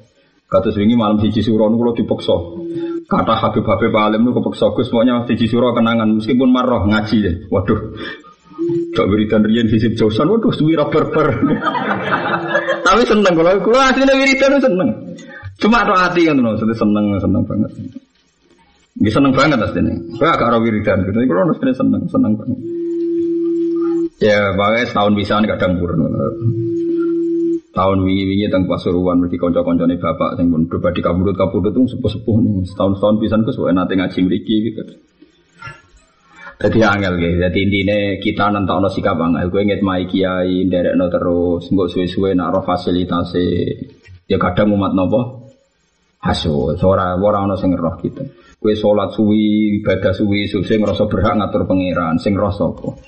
[0.47, 2.37] Kata wingi malam siji suro niku kula dipaksa.
[3.11, 7.33] Kata Habib Habib Alim niku kepeksa Gus pokoknya siji suro kenangan meskipun marah ngaji ya.
[7.51, 7.99] Waduh.
[8.95, 11.27] Cok wiridan riyen hisib jausan waduh suwi berber.
[12.87, 14.91] Tapi seneng kalau kula asline wiridan seneng.
[15.59, 17.71] Cuma tok hati kan ngono, seneng seneng banget.
[18.95, 19.91] Bisa seneng banget asline.
[20.15, 21.19] Kok agak ora wiridan gitu.
[21.27, 22.59] Kula asline seneng seneng banget.
[24.21, 26.05] Ya, makanya setahun bisa kadang purun
[27.71, 32.67] tahun wingi-wingi teng Pasuruan mesti kanca-kancane bapak sing pun pribadi kabudut-kabudut itu sepuh-sepuh nih.
[32.67, 34.83] Setahun-setahun pisan ku suwe nate ngaji mriki gitu.
[36.61, 37.37] Jadi angel gitu.
[37.41, 39.49] Jadi intinya kita nentokno sikap angel.
[39.49, 40.67] Gue inget mai kiai,
[40.99, 43.49] no terus, nggak suwe-suwe nak roh fasilitasi.
[44.29, 45.49] Ya kadang umat nopo
[46.21, 46.77] hasil.
[46.77, 48.27] Seorang orang no sing roh gitu.
[48.61, 53.01] Gue sholat suwi, ibadah suwi, suwi ngerasa berhak ngatur pangeran, sing roh sopo.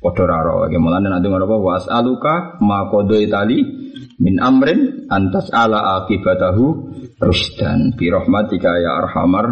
[0.00, 0.64] Padha raro.
[0.72, 3.83] Mulane nanti ngono was aluka ma kodo itali
[4.18, 9.46] min amrin antas ala akibatahu rusdan bi rahmatika ya arhamar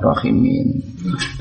[0.00, 0.82] rahimin.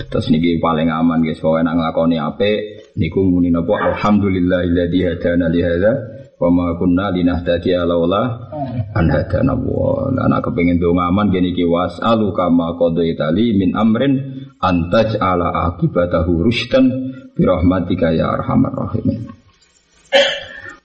[0.10, 2.60] Terus niki paling aman guys, pokoke nek nglakoni apik
[2.96, 5.94] niku muni napa alhamdulillahilladzi hadana li hadza
[6.36, 8.52] wa ma kunna linahtadiya laula
[8.96, 10.12] an hadana wa.
[10.12, 14.14] Lah kepengin donga aman gini ki was'alu kama qadaitali min amrin
[14.60, 16.92] antaj ala akibatahu rusdan
[17.36, 19.45] bi rahmatika ya arhamar rahimin.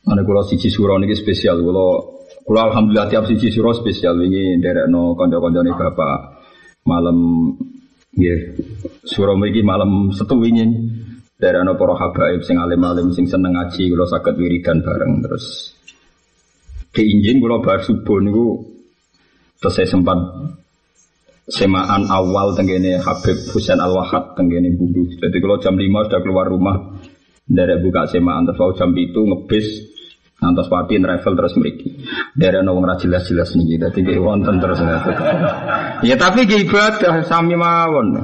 [0.01, 4.89] Mana kalau siji suro ini spesial, kalau kalau alhamdulillah tiap siji suro spesial ini derek
[4.89, 6.19] no konco-konco nih bapak
[6.89, 7.19] malam
[8.17, 8.33] ya
[9.05, 10.65] suro ini malam setu ini
[11.37, 15.77] derek no poro habaib sing alim alim sing seneng ngaji kalau sakit wiridan bareng terus.
[16.91, 18.67] Di injin kalau bar subuh niku
[19.61, 20.17] terus saya sempat
[21.51, 25.07] semaan awal tenggene Habib Husain Al Wahab tenggene bulu.
[25.19, 26.99] Jadi kalau jam 5 sudah keluar rumah
[27.51, 29.91] dari buka semaan terus jam itu ngebis
[30.41, 32.01] Nantos papi travel terus meriki.
[32.33, 34.81] Dari nong ora jelas-jelas nih, jadi kayak wonten terus
[36.09, 38.17] Ya tapi ibadah sami mawon.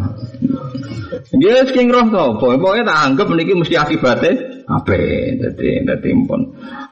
[1.37, 4.33] Dia sing roh to, pokoknya tak anggap niki mesti akibatnya
[4.64, 4.97] apa?
[5.37, 6.41] Jadi jadi pun.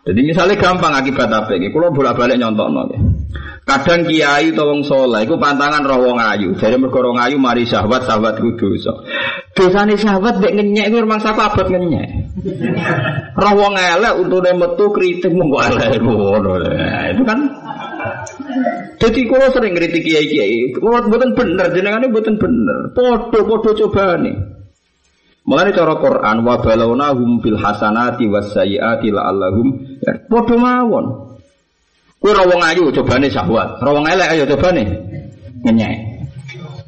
[0.04, 1.56] Jadi misalnya gampang akibat apa?
[1.56, 2.92] Kalau bolak-balik nyontok nol.
[3.64, 6.52] Kadang kiai atau wong soleh, itu pantangan roh wong ayu.
[6.52, 8.92] Jadi mergo ayu mari sahabat sahabat kudu so.
[9.56, 12.23] Dosane sahabat bek ngenyek itu rumah sapa abot ngenyek.
[13.34, 16.58] Roh wong elek untune metu kritik monggo elek ngono.
[17.14, 17.40] Itu kan
[18.98, 22.90] jadi kalau sering kritik kiai kiai, kalau buatan bener, jenengannya buatan bener.
[22.96, 24.34] Podo podo coba nih.
[25.44, 31.36] Mengenai cara Quran, wa balawnahum bil hasanati was sayyiati la'allahum ya, podo mawon.
[32.16, 34.88] Kue rawong ayu nih syahwat, rawong elek ayo nih
[35.68, 35.94] ngenyek.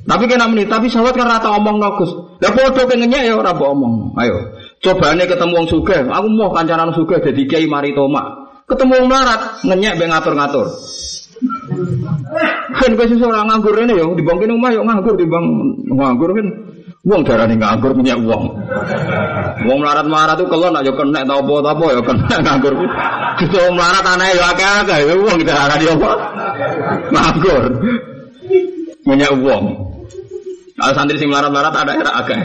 [0.07, 2.09] Tapi kena menit, tapi syahwat kan rata omong nogus.
[2.41, 4.17] Lah podo ke ngenyek ya ora omong.
[4.17, 4.56] Ayo,
[4.95, 8.47] nih ketemu wong sugih, aku mau kancanan sugih jadi kiai mari toma.
[8.71, 10.67] Ketemu wong melarat, ngenyek be ngatur-ngatur.
[12.77, 15.45] Kan kowe sesuk ora nganggur rene ya, dibang kene omah yo nganggur dibang
[15.91, 16.49] nganggur kan.
[17.07, 18.45] Wong darane nganggur punya uang.
[19.63, 22.75] Wong melarat-melarat tuh kalau nak yo kena tau apa apa yo kena nganggur.
[23.39, 26.11] Justru wong melarat aneh yo akeh-akeh yo wong darane apa?
[27.15, 27.65] Nganggur.
[29.07, 29.65] Punya uang.
[30.77, 32.41] Kalau santri sing melarat-melarat ada era akeh.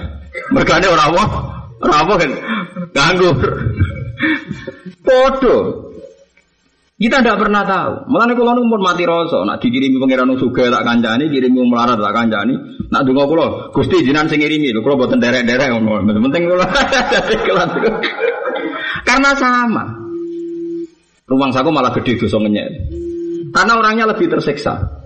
[0.54, 1.61] Mergane ora apa?
[1.82, 2.32] Ora apa kan?
[2.94, 3.38] Nganggur.
[5.02, 5.58] Podo.
[7.02, 8.14] Kita tidak pernah tahu.
[8.14, 12.54] Malah kalau umur mati rasa, nak dikirimi pangeran suga tak kancani, kirimi melarat tak kancani.
[12.94, 16.06] Nak dungo kulo, gusti jinan sing ngirimi, kulo buatan derek-derek ngono.
[16.06, 16.62] Penting kulo.
[19.10, 19.98] Karena sama.
[21.26, 22.70] Rumah saku malah gede dosa ngenyek.
[23.50, 25.01] Karena orangnya lebih tersiksa.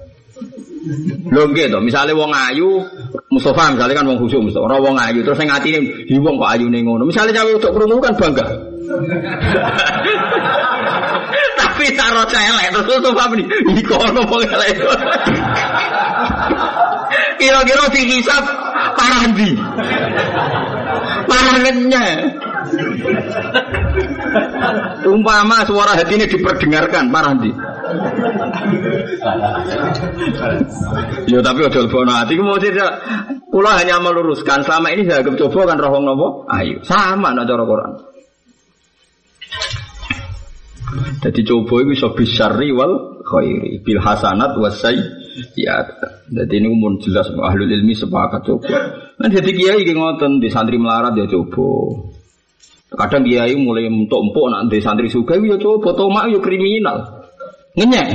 [1.33, 2.86] Lho nggih to, misale wong ayu,
[3.33, 6.53] Mustafa misalnya kan wong khusyuk Mustafa, ora wong ayu terus sing atine hi wong kok
[6.53, 7.09] ayune ngono.
[7.09, 8.45] Misale cawe untuk krungu kan bangga.
[11.59, 14.77] Tapi taro celek terus Mustafa meni, iki ono wong elek.
[17.41, 18.43] Kira-kira dihisap
[18.95, 19.49] parah ndi?
[21.25, 21.57] Parah
[25.05, 27.51] Umpama suara hati ini diperdengarkan, parah ndi?
[31.26, 32.91] Yo tapi udah lebih hati mau tidak.
[33.50, 36.28] Pulau hanya meluruskan selama ini saya coba kan rohong nopo.
[36.52, 37.91] Ayo sama nak cara Quran.
[41.24, 42.91] Jadi coba itu bisa wal
[43.26, 45.00] khairi bil hasanat wasai
[45.58, 45.82] ya.
[46.30, 48.68] Jadi ini umum jelas ahli ilmi sepakat coba.
[49.18, 51.68] Nah jadi kiai ngoten di santri melarat ya coba.
[52.96, 57.14] Kadang kiai mulai untuk empuk nak di santri suka ya coba tomak ya kriminal.
[57.76, 58.07] Ngenyek.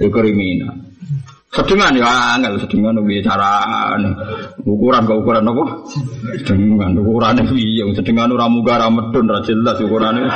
[0.00, 0.74] Ya kriminal.
[1.54, 4.10] Sedengan ya angel sedengan piye carane.
[4.66, 5.64] Ukuran ke ukuran apa?
[6.42, 7.86] Sedengan ukurane piye?
[7.94, 10.22] Sedengan ora muga ora medun ora jelas ukurane.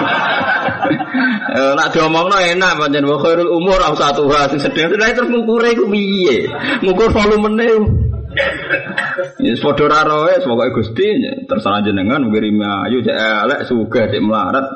[1.48, 3.16] Eh nak diomongno enak pancen wa
[3.56, 6.44] umur au satu sing sedengan terus ngukure iku piye?
[6.84, 7.66] Ngukur volumene.
[9.42, 11.18] Ya padha ora roe pokoke Gusti
[11.50, 14.66] terserah jenengan ngirim ayu cek elek sugih cek melarat.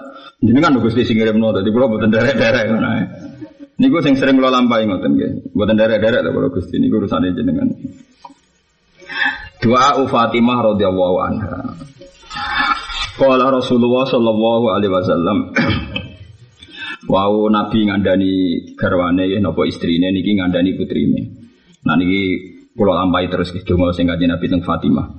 [0.42, 2.90] Jenengan Gusti sing ngirimno dadi kula mboten derek-derek ngono.
[3.83, 5.59] Niku sing sering kula lampahi ngoten nggih.
[5.59, 7.66] Mboten derek-derek to kula Gusti niku urusane jenengan.
[9.59, 11.59] Doa Fatimah radhiyallahu anha.
[13.18, 15.39] Qala Rasulullah sallallahu alaihi wasallam
[17.12, 18.33] Wau Nabi ngandani
[18.78, 21.20] garwane napa istrine niki ngandani putrine.
[21.83, 22.22] Nah niki
[22.78, 25.11] kula lampahi terus nggih donga sing kanjeng Nabi teng Fatimah.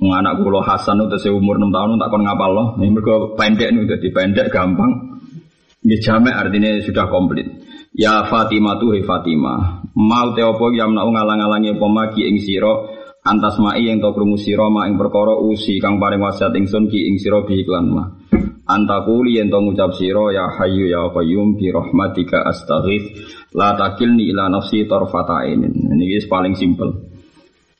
[0.00, 2.68] Wong anak kula Hasan udah umur 6 tahun tak kon ngapal loh.
[2.80, 5.20] Ini mergo pendek nih dadi pendek gampang.
[5.84, 7.60] Nggih jamek artinya sudah komplit.
[7.90, 9.90] Ya Fatimah tuh he Fatimah.
[9.98, 12.70] Mau te opo ya ngalang-alangi apa magi ing sira
[13.26, 17.10] antas mai yang tau krungu sira ma ing perkara usi kang paring wasiat ingsun ki
[17.10, 18.08] ing sira bi iklan mah.
[18.70, 23.10] Antakuli yang tau ngucap sira ya hayyu ya qayyum bi rahmatika astaghith
[23.58, 25.74] la takilni ila nafsi tarfata ainin.
[25.90, 27.10] Ini paling simpel.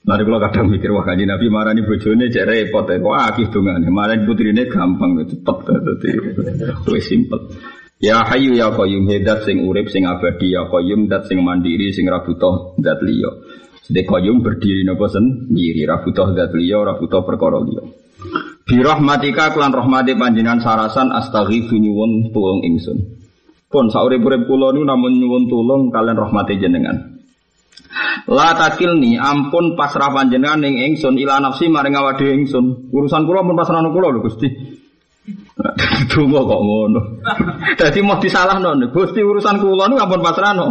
[0.01, 3.53] Mari kalau kadang mikir wah kaji Nabi marah nih bojone cek repot ya, wah akih
[3.53, 3.87] dongane.
[3.93, 7.53] Marah putrine gampang cepet lebih simpel.
[8.01, 12.09] Ya hayu ya qayyum hedat sing urip sing abadi ya qayyum dat sing mandiri sing
[12.09, 13.29] ra butuh dat liya.
[13.85, 17.85] Sedek qayyum berdiri napa sendiri ra butuh dat liya ra butuh perkara liya.
[18.65, 23.21] Bi rahmatika kelan rahmati panjenengan sarasan astaghifu nyuwun tulung ingsun.
[23.69, 27.21] Pun saurip-urip kula namun nyuwun tulung kalian rahmati jenengan.
[28.33, 32.89] La takilni ampun pasrah panjenengan ning ingsun ila nafsi maring awake ingsun.
[32.97, 34.49] Urusan kula pun pasrah kula lho Gusti.
[36.11, 37.01] Dungo kok ngono.
[37.77, 40.69] Dadi mau disalahno, Gusti urusan kula niku ampun pasrahno.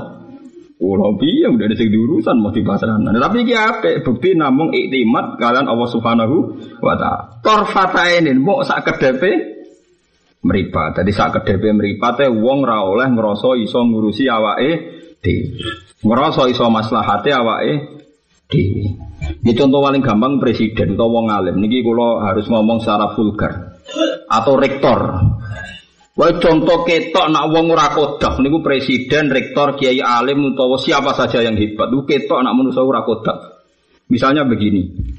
[0.80, 3.14] Kula piye udah sing diurusan mau dipasrahno.
[3.14, 6.38] Tapi iki apik bukti namung iktimat kalian Allah Subhanahu
[6.82, 7.44] wa taala.
[7.44, 9.32] Torfatainin mau sak kedepe
[10.42, 11.04] meripat.
[11.04, 14.72] Tadi sak kedepe mripate wong ra oleh ngrasa iso ngurusi awake
[15.20, 15.62] dhewe.
[16.00, 17.74] Ngrasa iso maslahate awake
[18.48, 18.84] dhewe.
[19.20, 21.60] Ini contoh paling gampang presiden atau wong alim.
[21.60, 23.69] Niki kula harus ngomong secara vulgar
[24.28, 25.00] atau rektor.
[26.20, 31.40] Wah contoh ketok nak wong ora kodak niku presiden, rektor, kiai alim utawa siapa saja
[31.40, 31.88] yang hebat.
[31.88, 33.40] Itu ketok nak manusia ora kodak.
[34.12, 35.16] Misalnya begini.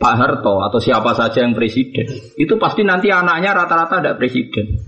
[0.00, 2.08] Pak Harto atau siapa saja yang presiden,
[2.40, 4.80] itu pasti nanti anaknya rata-rata ada presiden.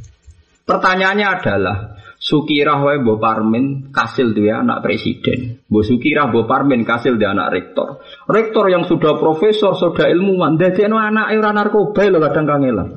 [0.64, 1.77] Pertanyaannya adalah,
[2.23, 5.59] Sukirah wae Mbok Parmin kasil dia anak presiden.
[5.66, 7.99] Mbok Sukirah Mbok Parmin kasil dia anak rektor.
[8.31, 12.89] Rektor yang sudah profesor, sudah ilmuwan, dadekno anak ora narkoba lho kadang kangelan.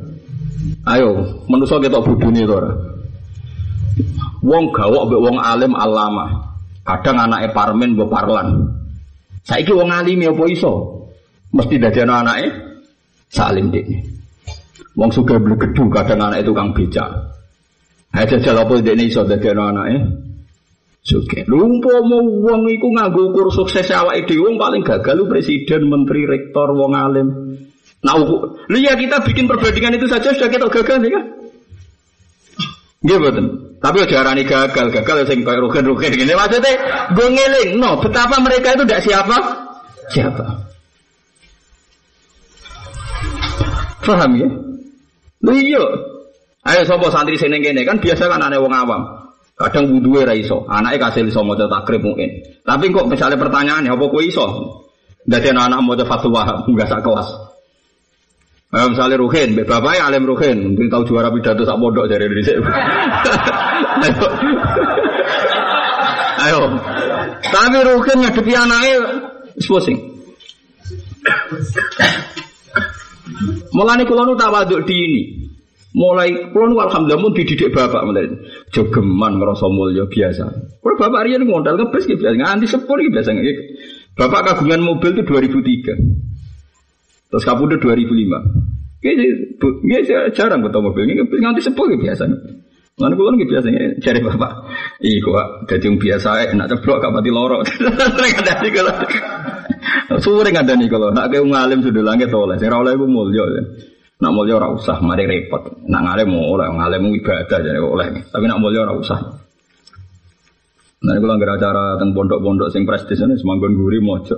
[0.86, 2.70] Ayo, manusa ketok budune to ora.
[4.46, 6.54] Wong gawok mbek wong alim alama.
[6.86, 8.62] Kadang anake Parmin Mbok Parlan.
[9.42, 11.02] Saiki wong alim apa iso?
[11.50, 12.46] Mesti dadekno anake
[13.34, 13.90] salim dik.
[14.94, 17.35] Wong suka beli gedung kadang anak itu kang becak.
[18.16, 19.98] Aja jajal apa dene iso dadi anake.
[21.06, 21.46] Suke.
[21.46, 26.26] Lumpo mau wong iku nganggo ukur sukses awake dhewe wong paling gagal lu presiden, menteri,
[26.26, 27.28] rektor, wong alim.
[28.02, 28.18] Nah,
[28.72, 31.26] lu ya kita bikin perbandingan itu saja sudah kita gagal ya kan?
[33.06, 33.46] Nggih betul.
[33.78, 36.34] Tapi aja arani gagal, gagal sing koyo rugen-rugen gini.
[36.34, 36.74] Maksudnya
[37.14, 39.38] gue ngeling, no, betapa mereka itu tidak siapa?
[40.10, 40.46] Siapa?
[44.02, 44.50] Paham ya?
[45.46, 46.15] Lu iya.
[46.66, 49.02] Ayo sapa santri sing kene kan biasa kan aneh wong awam.
[49.56, 52.28] Kadang wuduwe ra iso, anake kasih iso maca takrib mungkin.
[52.66, 54.46] Tapi kok misalnya pertanyaannya apa kowe iso?
[55.24, 57.30] Dadi anak maca fatwa enggak sak kelas.
[58.76, 62.60] Ayo misalnya Ruhin, bapak ya alim Ruhin, mungkin tahu juara pidato sak pondok dari Indonesia.
[64.04, 64.28] Ayo.
[66.50, 66.60] Ayo.
[67.46, 68.96] Tapi Ruhin ngadepi anaknya
[69.64, 69.96] pusing.
[73.72, 75.45] Mulane kula nu tawaduk di ini.
[75.96, 78.28] Mulai kula nu alhamdulillah mun dididik bapak mulai
[78.76, 80.44] jogeman ngrasa mulya biasa.
[80.84, 83.32] Kula bapak riyen modal ngebes ki biasa nganti sepur ki biasa.
[84.20, 87.32] Bapak kagungan mobil itu 2003.
[87.32, 88.12] Terus kapundhut 2005.
[89.00, 92.28] Kayaknya jarang ketemu mobil ini nganti sepur ki biasa.
[93.00, 94.52] Mana kulo nggih biasanya cari bapak.
[95.00, 98.94] Iya kok dadi wong biasa enak ceblok gak ada nih kalau.
[100.20, 102.60] Sering ada nih kalau nak kayak ngalim sudah langit oleh.
[102.60, 103.48] Sing ora oleh ku mulya.
[104.26, 105.86] Nak mulya ora usah, mari repot.
[105.86, 108.26] Nak ngalim mau oleh, ngalim ibadah jadi oleh.
[108.26, 109.22] Tapi nak mulya ora usah.
[111.06, 114.34] Nah, kalau nggak acara tentang pondok-pondok sing prestis ini semanggon guri mojo.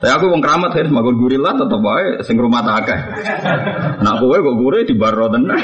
[0.00, 2.88] Tapi aku wong keramat ya semanggon guri lah tetap baik sing rumah tak
[4.00, 5.52] Nak kowe kok guri di bar tenan.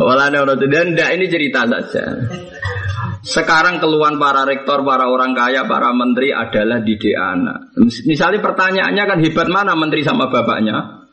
[0.00, 2.08] Walane ono dan ndak ini cerita saja.
[3.20, 7.76] Sekarang keluhan para rektor, para orang kaya, para menteri adalah didik anak.
[8.08, 11.04] Misalnya pertanyaannya kan hebat mana menteri sama bapaknya?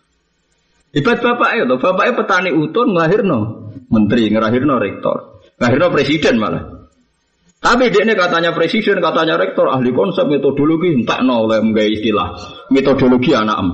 [0.96, 3.40] Hebat bapak itu, bapaknya petani utun ngelahirno
[3.92, 6.64] menteri, ngelahirno rektor, ngelahirno presiden malah.
[7.58, 11.60] Tapi dia ini katanya presiden, katanya rektor, ahli konsep metodologi, entah no oleh
[11.92, 12.38] istilah
[12.72, 13.70] metodologi anak em.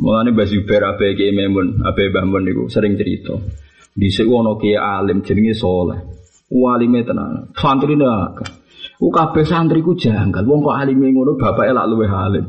[0.00, 3.36] Mulane Mbah Zubair Ki Memun, abe Mbah Mun sering cerita.
[3.94, 5.98] Dhisik ono ki alim jenenge saleh.
[6.50, 7.54] Walime tenan.
[7.54, 8.42] Santri ndak.
[8.98, 9.10] Ku
[9.46, 10.42] santri ku janggal.
[10.42, 12.46] Wong kok alime ngono bapake lak luwih alim.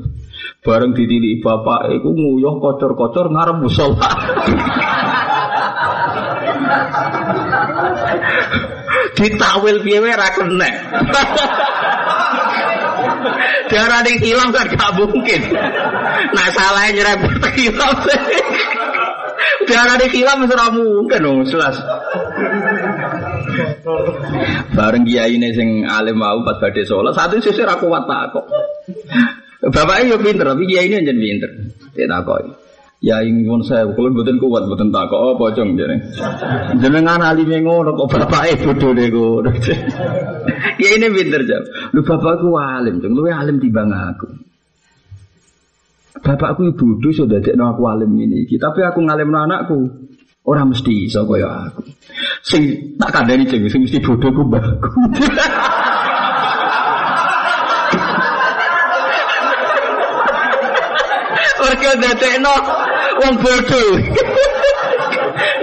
[0.66, 3.98] Bareng ditiliki bapak iku nguyuh kocor-kocor ngarep musala.
[9.16, 10.74] Ditawil piye wae ra kenek.
[13.66, 15.42] Darah yang hilang kan gak mungkin.
[16.36, 17.98] Nah salahnya nyerempet hilang.
[19.66, 21.76] Darah yang hilang mesra mungkin dong, jelas.
[24.74, 28.46] Bareng dia ini sing alim mau pas badhe sholat, satu sisi aku kuat kok.
[29.66, 31.50] Bapaknya yo pinter, tapi dia ini aja pinter.
[31.98, 32.46] Dia takoi.
[33.04, 35.98] Ya ingin saya, kalau buatan kuat, buatan tak kok, oh pocong jadi.
[36.82, 39.50] Jenengan yang ngono kok bapak ibu deh ngono.
[40.82, 41.62] ya ini pinter jam.
[41.94, 44.45] Lu bapakku alim, jam lu alim tiba aku.
[46.24, 49.80] Bapakku ibu tuh sudah jadi aku alim ini, tapi aku ngalim anakku.
[50.46, 51.82] Orang mesti iso kaya aku.
[52.46, 54.94] Sing tak kandani jeng, sing mesti bodohku mbakku.
[61.66, 62.56] Mereka dadekno
[63.26, 63.90] wong bodoh.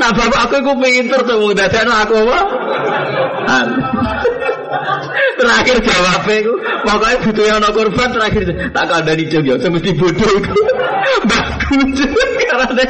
[0.03, 2.39] nah bapakku iku pinter tuh dadekno aku apa?
[5.39, 6.53] Terakhir jawabnya itu
[6.85, 10.55] pokoknya butuh yang korban terakhir tak ada di jam ya mesti bodoh itu
[11.27, 12.01] bagus
[12.51, 12.85] karena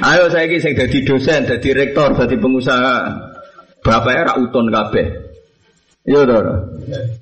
[0.00, 2.96] Ayo saya ini saya jadi dosen, jadi rektor, jadi pengusaha.
[3.84, 5.06] Bapaknya rak uton kabeh.
[6.08, 6.56] Iya, saudara.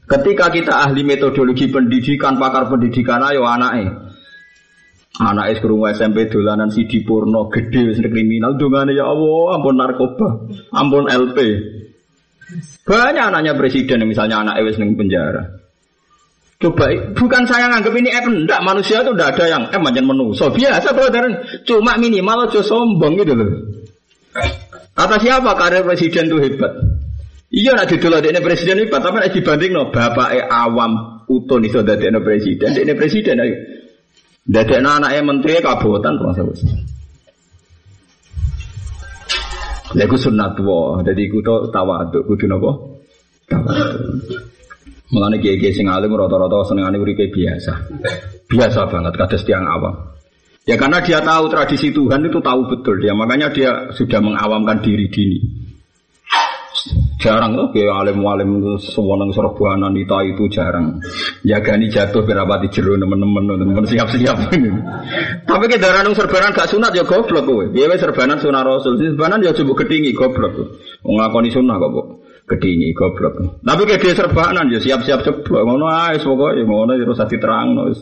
[0.07, 4.08] Ketika kita ahli metodologi pendidikan, pakar pendidikan, ayo anaknya.
[5.17, 10.47] Anak es kerungu SMP dolanan si Purno gede wis kriminal dongane ya Allah ampun narkoba
[10.71, 11.39] ampun LP
[12.87, 15.59] banyak anaknya presiden misalnya anak wis ning penjara
[16.59, 20.51] Coba, bukan saya nganggap ini F, enggak, manusia itu enggak ada yang F macam so
[20.51, 21.31] biasa brother,
[21.63, 23.47] cuma minimal aja sombong gitu loh.
[24.91, 26.75] Kata siapa karir presiden itu hebat?
[27.55, 32.11] Iya nak didol ini presiden hebat, tapi nak dibanding no bapak awam utun iso dadi
[32.19, 33.55] presiden, ini presiden ayo.
[34.49, 36.61] Dadi anaknya menteri kabupaten terus wis.
[39.93, 42.49] Lha iku sunat wa, dadi iku to tawaduk kudu?
[42.49, 42.97] Tawaduk.
[45.09, 47.73] Mulane kiai-kiai sing alim rata-rata senengane uripe biasa.
[48.49, 49.97] Biasa banget kados tiang awam.
[50.69, 55.09] Ya karena dia tahu tradisi Tuhan itu tahu betul dia, makanya dia sudah mengawamkan diri
[55.09, 55.41] dini.
[57.19, 61.03] Jarang loh kayak alim-alim sewenang serbuanan itu itu jarang.
[61.43, 64.55] Jagani jatuh berapa di jeru teman-teman teman siap-siap.
[65.49, 67.65] Tapi kita darah serbanan gak sunat ya goblok kowe.
[67.75, 70.79] Dia serbanan sunah rasul, serbanan ya coba kedingi goblok.
[71.03, 72.03] Ngakoni sunnah kok, Bu.
[72.49, 73.61] Kedingi goblok.
[73.67, 75.63] Tapi kayak dia serbanan ya siap-siap ceblok.
[75.67, 78.01] Ngono ae pokoke ngono ya terus diterangno wis.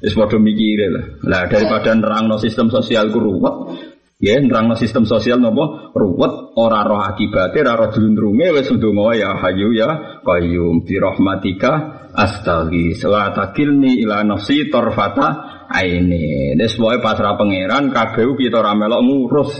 [0.00, 1.04] Wis padha lah.
[1.24, 7.04] Lah daripada nerangno sistem sosial ku ruwet, Ya, nerang sistem sosial nopo ruwet ora roh
[7.04, 11.72] akibatnya ora roh dulundrunge wis ndonga ya hayu ya qayyum bi rahmatika
[12.16, 16.56] astaghi wa takilni ila nafsi tarfata aini.
[16.56, 19.52] Des pokoke pasrah pangeran kabeh kita ora melok ngurus.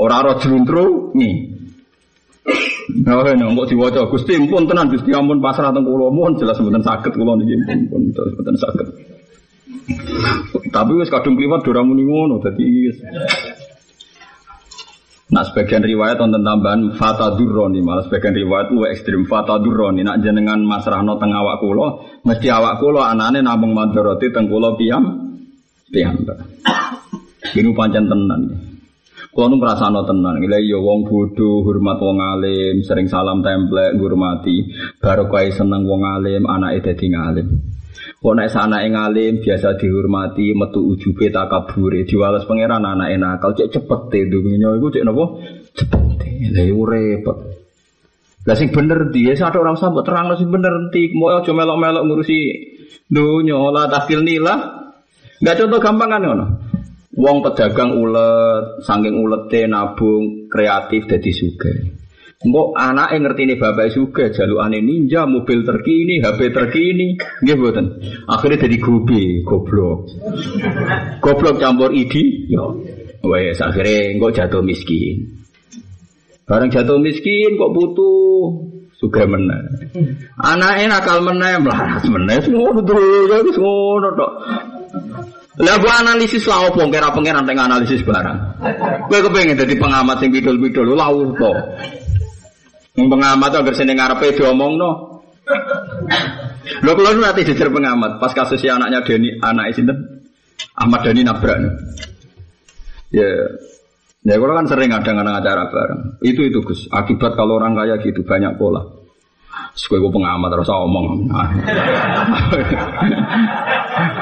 [0.00, 1.60] Ora roh dulundrunge.
[3.04, 6.80] Nah, nah, kok diwaca Gusti pun tenan Gusti ampun pasrah teng kula mohon jelas mboten
[6.80, 9.17] saged kula niki pun pun mboten saged.
[10.68, 12.64] Tapi wis kadung kliwat ora muni ngono dadi
[15.28, 20.24] Nah sebagian riwayat tentang tambahan fata durroni malah sebagian riwayat lu ekstrim fata durroni nak
[20.24, 25.28] jenengan masrahno teng awak kulo mesti awak kulo anane namung madharati teng kulo piam
[25.92, 26.16] piam.
[27.48, 28.42] Ini pancen tenan.
[29.32, 30.40] Kulo nu ngrasakno tenan.
[30.40, 34.68] Yo iya, wong bodoh hormat wong alim, sering salam templek ngurmati,
[35.00, 37.77] baru kaya seneng wong alim, anake dadi ngalim.
[38.18, 44.00] Kok nek sanake ngalim biasa dihormati, metu ujube takabure, diwales pangeran anake nakal cek cepet
[44.10, 45.24] te dunya iku cek napa?
[45.78, 46.18] Cepet.
[46.50, 47.38] Lah iku repot.
[48.42, 52.38] Lah sing bener dia satu orang sambut terang sing bener enti mau aja melok-melok ngurusi
[53.06, 54.54] dunya lah tahfil nila.
[55.38, 56.46] Enggak contoh gampang kan ngono.
[57.18, 61.97] Wong pedagang ulet, saking ulete nabung kreatif dadi sugih.
[62.38, 67.98] Engko anake ngertine bapak juga jalukane ninja, mobil terkini, HP terkini, nggih mboten.
[68.30, 70.06] Akhirnya jadi gobe, goblok.
[71.18, 72.78] Goblok campur idi, yo.
[73.26, 75.34] Wes akhirnya engko jatuh miskin.
[76.46, 78.70] Barang jatuh miskin kok butuh
[79.02, 79.90] suka meneh.
[80.38, 82.86] Anake nakal meneh, melarat meneh, ngono
[83.34, 84.32] ya wis ngono tok.
[85.58, 88.62] Lah gua analisis lah opo kira pengen teng analisis barang.
[89.10, 91.50] Kowe kepengin dadi pengamat sing bidul-bidul lah opo.
[93.06, 95.22] Pengamat agar sini ngarepe diomongno.
[96.82, 100.18] Lho kula nu nanti jejer pengamat pas kasus si anaknya Deni, anak sinten?
[100.74, 101.58] Ahmad Dani nabrak.
[103.14, 103.28] Ya,
[104.22, 106.20] ya kalau kan sering ada ngadang acara bareng.
[106.22, 106.86] Itu itu Gus.
[106.92, 108.84] Akibat kalau orang kaya gitu banyak pola.
[109.74, 111.30] Sekue gue pengamat terus omong.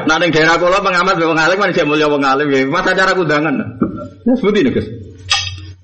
[0.08, 2.64] nah, di daerah kulo pengamat pengalim kan saya mulia pengalim ya.
[2.68, 3.54] Mas acara kudangan.
[4.24, 4.86] Ya seperti ini Gus.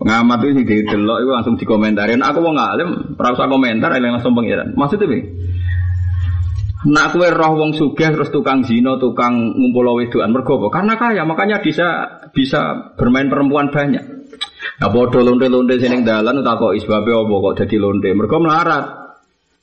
[0.03, 2.19] Pengamat itu sih didelok itu langsung dikomentarin.
[2.27, 4.75] Aku mau ngalim, perasa komentar, yang langsung pengiran.
[4.75, 5.23] Maksudnya bi?
[6.83, 11.63] Nak kue roh wong sugih terus tukang zino, tukang ngumpul wedoan mergo Karena kaya, makanya
[11.63, 14.03] bisa bisa bermain perempuan banyak.
[14.83, 18.11] Nah, bodoh londe-londe sini dalan tak kok isbabe apa kok jadi londe.
[18.11, 18.85] Mergo melarat.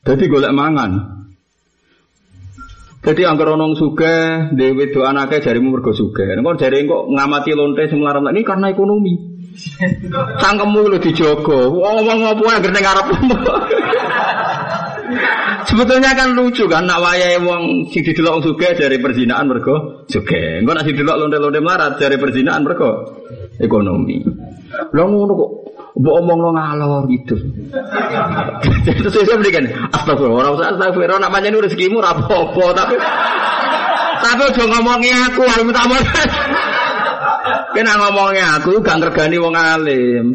[0.07, 1.19] Jadi golek mangan.
[3.03, 4.15] Jadi angker onong suge,
[4.55, 6.23] dewi do anaknya jarimu mergo suge.
[6.23, 9.38] Engkau jari kok ngamati lonte semelarat ini karena ekonomi.
[10.39, 11.79] Cangkemmu lu dijogo.
[11.79, 13.07] Ngomong apa yang ning ngarep.
[15.69, 20.63] Sebetulnya kan lucu kan nak wayahe wong sing didelok sugih dari perzinaan mergo sugih.
[20.65, 23.21] Engko nak didelok lonte-lonte melarat dari perzinaan mergo
[23.61, 24.17] ekonomi.
[24.93, 25.51] Lah ngono kok
[25.99, 27.35] mbok omong ngalor gitu.
[28.85, 32.95] Terus saya berikan astagfirullah, ora usah astagfirullah nak pancen rezekimu ora apa-apa tapi
[34.19, 35.83] tapi aja ngomongi aku, aku minta
[37.69, 40.33] Kena ngomongnya aku gak ngergani wong alim.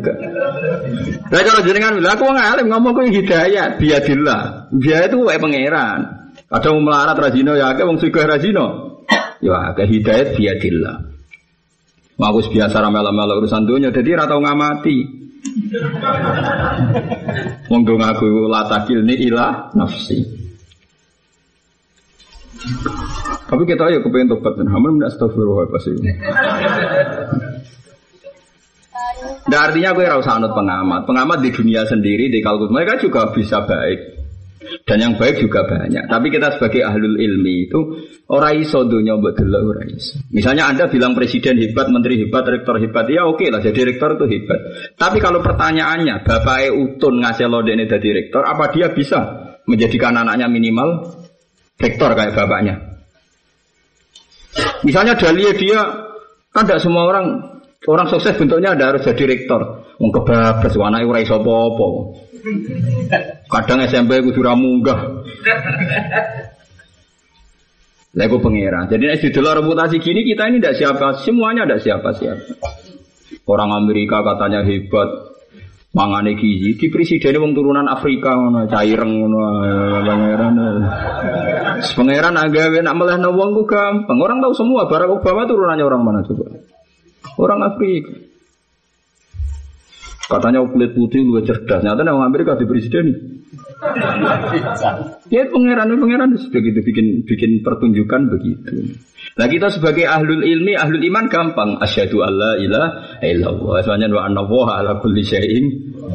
[1.28, 4.70] Lah kalau jenengan bilang aku wong alim ngomong kuwi hidayah, biadillah.
[4.78, 6.30] Dia itu wae pangeran.
[6.47, 9.03] Kadang melarat rajino ya akeh wong sugih rajino.
[9.43, 10.97] Ya akeh hidayat biadillah.
[12.14, 15.24] Mau biasa ramel-ramel urusan dunia, jadi ratau ngamati.
[17.66, 20.22] Wong dong aku latakil ni ilah nafsi.
[23.45, 25.93] Tapi kita ayo kepengen tobat dan hamil tidak astagfirullah pasti.
[29.45, 31.05] Nah, artinya gue rasa anut pengamat.
[31.05, 34.14] Pengamat di dunia sendiri di kalkul mereka juga bisa baik.
[34.84, 36.09] Dan yang baik juga banyak.
[36.09, 37.80] Tapi kita sebagai ahlul ilmi itu
[38.32, 40.16] orang iso dunia buat dulu orang iso.
[40.32, 44.24] Misalnya Anda bilang presiden hebat, menteri hebat, rektor hebat, ya oke lah jadi rektor itu
[44.24, 44.61] hebat.
[44.97, 49.20] Tapi kalau pertanyaannya, Bapak Utun ngasih lo ini jadi rektor, apa dia bisa
[49.68, 51.12] menjadikan anaknya minimal
[51.76, 53.05] rektor kayak bapaknya?
[54.84, 55.80] Misalnya Dalia dia
[56.55, 57.26] kan tidak semua orang
[57.90, 59.84] orang sukses bentuknya ada harus jadi rektor.
[59.98, 61.86] Wong kebablas anake ora iso apa-apa.
[63.50, 65.00] Kadang SMP kudu ra munggah.
[68.14, 68.86] Lah pengira.
[68.86, 72.70] Jadi nek didelok reputasi gini kita ini tidak siapa, semuanya tidak siapa-siapa.
[73.44, 75.34] Orang Amerika katanya hebat,
[75.95, 76.74] mangane gizi.
[76.74, 79.38] Di presiden wong turunan Afrika ngono caireng ngono
[80.03, 80.55] pangeran.
[81.80, 84.18] Pangeran agawe nak melehno wong ku gampang.
[84.18, 86.51] Orang tahu semua Barack Obama turunannya orang mana coba?
[87.38, 88.12] Orang Afrika.
[90.24, 91.84] Katanya kulit putih juga cerdas.
[91.84, 93.07] Nyata orang Amerika di presiden
[95.34, 96.30] Ya pangeran pangeran.
[96.51, 98.99] Begitu bikin bikin pertunjukan begitu.
[99.35, 101.74] Nah kita sebagai ahlul ilmi, ahlul iman gampang.
[101.82, 103.82] Asyhadu alla ilaha illallah.
[103.82, 105.64] Soalnya wa anna ala kulli syai'in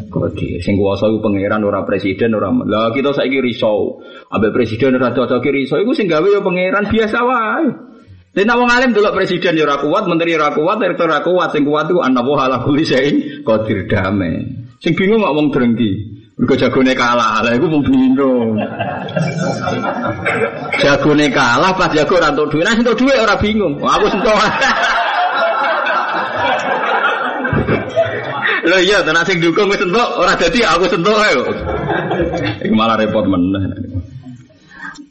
[0.07, 0.63] qadir.
[0.63, 2.47] Sing kuwasa iku pangeran ora presiden ora.
[2.63, 3.99] Lah kita saiki risau.
[4.31, 7.67] Ambek presiden ora cocok risau iku sing gawe ya pangeran biasa wae.
[8.29, 11.49] Lha nek wong alim delok presiden ya ora kuat, menteri ora kuat, direktur ora kuat,
[11.51, 14.47] sing kuat iku anna ala kulli syai'in qadir damai.
[14.79, 16.18] Sing bingung kok wong drengki.
[16.39, 18.55] Mergo jagone kalah, lah iku mung bingung.
[20.79, 23.75] jagone kalah pas jago ora entuk dhuwit, nah entuk dhuwit ora bingung.
[23.75, 24.39] Aku sentuh.
[28.71, 31.35] Lho iya, tenan sing dukung wis entuk, ora dadi aku sentuh ae.
[32.71, 33.99] Malah repot meneh.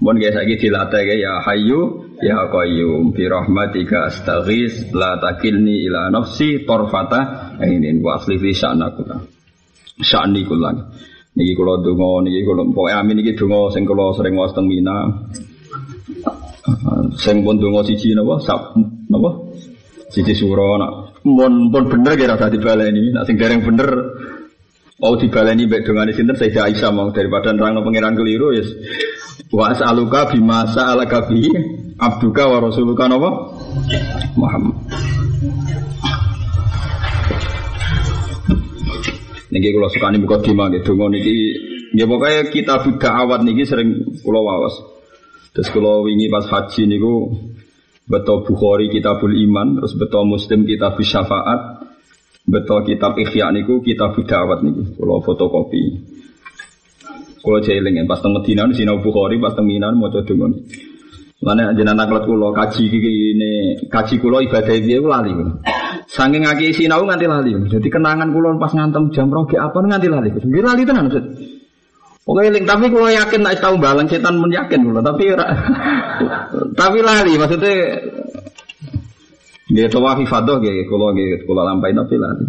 [0.01, 6.65] Mun guys saiki dilatih ya Hayyu ya Qayyum bi rahmatika astaghis la takilni ila nafsi
[6.65, 9.05] tarfata ainin wa asli fi sya'naku.
[10.01, 10.47] Sya'ni.
[11.39, 15.07] Niki kula donga niki kula pokoke amin niki donga sing kula sering waos teng Mina.
[17.15, 18.43] Sing pun donga siji napa?
[18.43, 18.75] Sap
[19.07, 19.31] napa?
[20.11, 23.15] Siji sura nak pun pun bener kira tadi dibaleni.
[23.15, 23.91] Nak sing dereng bener
[24.99, 28.67] mau dibaleni mbek dongane sinten Sayyidah Aisyah mau daripada nerangno pangeran keliru ya.
[29.55, 31.47] Wa as'aluka bima sa'alaka bi
[32.03, 33.31] abduka wa rasuluka napa?
[34.35, 34.75] Muhammad.
[39.49, 41.37] Niki kula sukani buka dima nggih donga niki
[41.97, 44.77] nggih pokoke kita budak awat niki sering kula waos.
[45.57, 47.33] Terus kula wingi pas haji niku
[48.05, 51.81] betul Bukhari kitabul iman, terus betul Muslim kitab syafaat,
[52.45, 55.97] betul kitab ikhya niku kitab awat niku kula fotokopi.
[57.41, 60.53] Kula jeling pas teng Madinah sinau Bukhari pas teng Mina maca donga.
[61.41, 65.33] Mana jenengan kula kaji ini kaji kula ibadah piye lali.
[66.19, 67.55] Saking ngaki sinau nganti lali.
[67.71, 70.35] Jadi kenangan kula pas ngantem jam rogi apa nganti lali.
[70.35, 71.25] Nggih lali tenan Ustaz.
[72.27, 75.31] Oke, eling tapi kula yakin nek tahu balang setan men yakin kula, tapi
[76.81, 77.73] tapi lali maksudnya
[79.69, 82.47] Nggih tawafi fadhah nggih kula nggih kula tapi lali.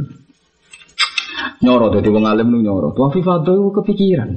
[1.62, 2.90] Nyoro dadi wong alim nu nyoro.
[2.98, 4.30] Tawafi fadhah kepikiran.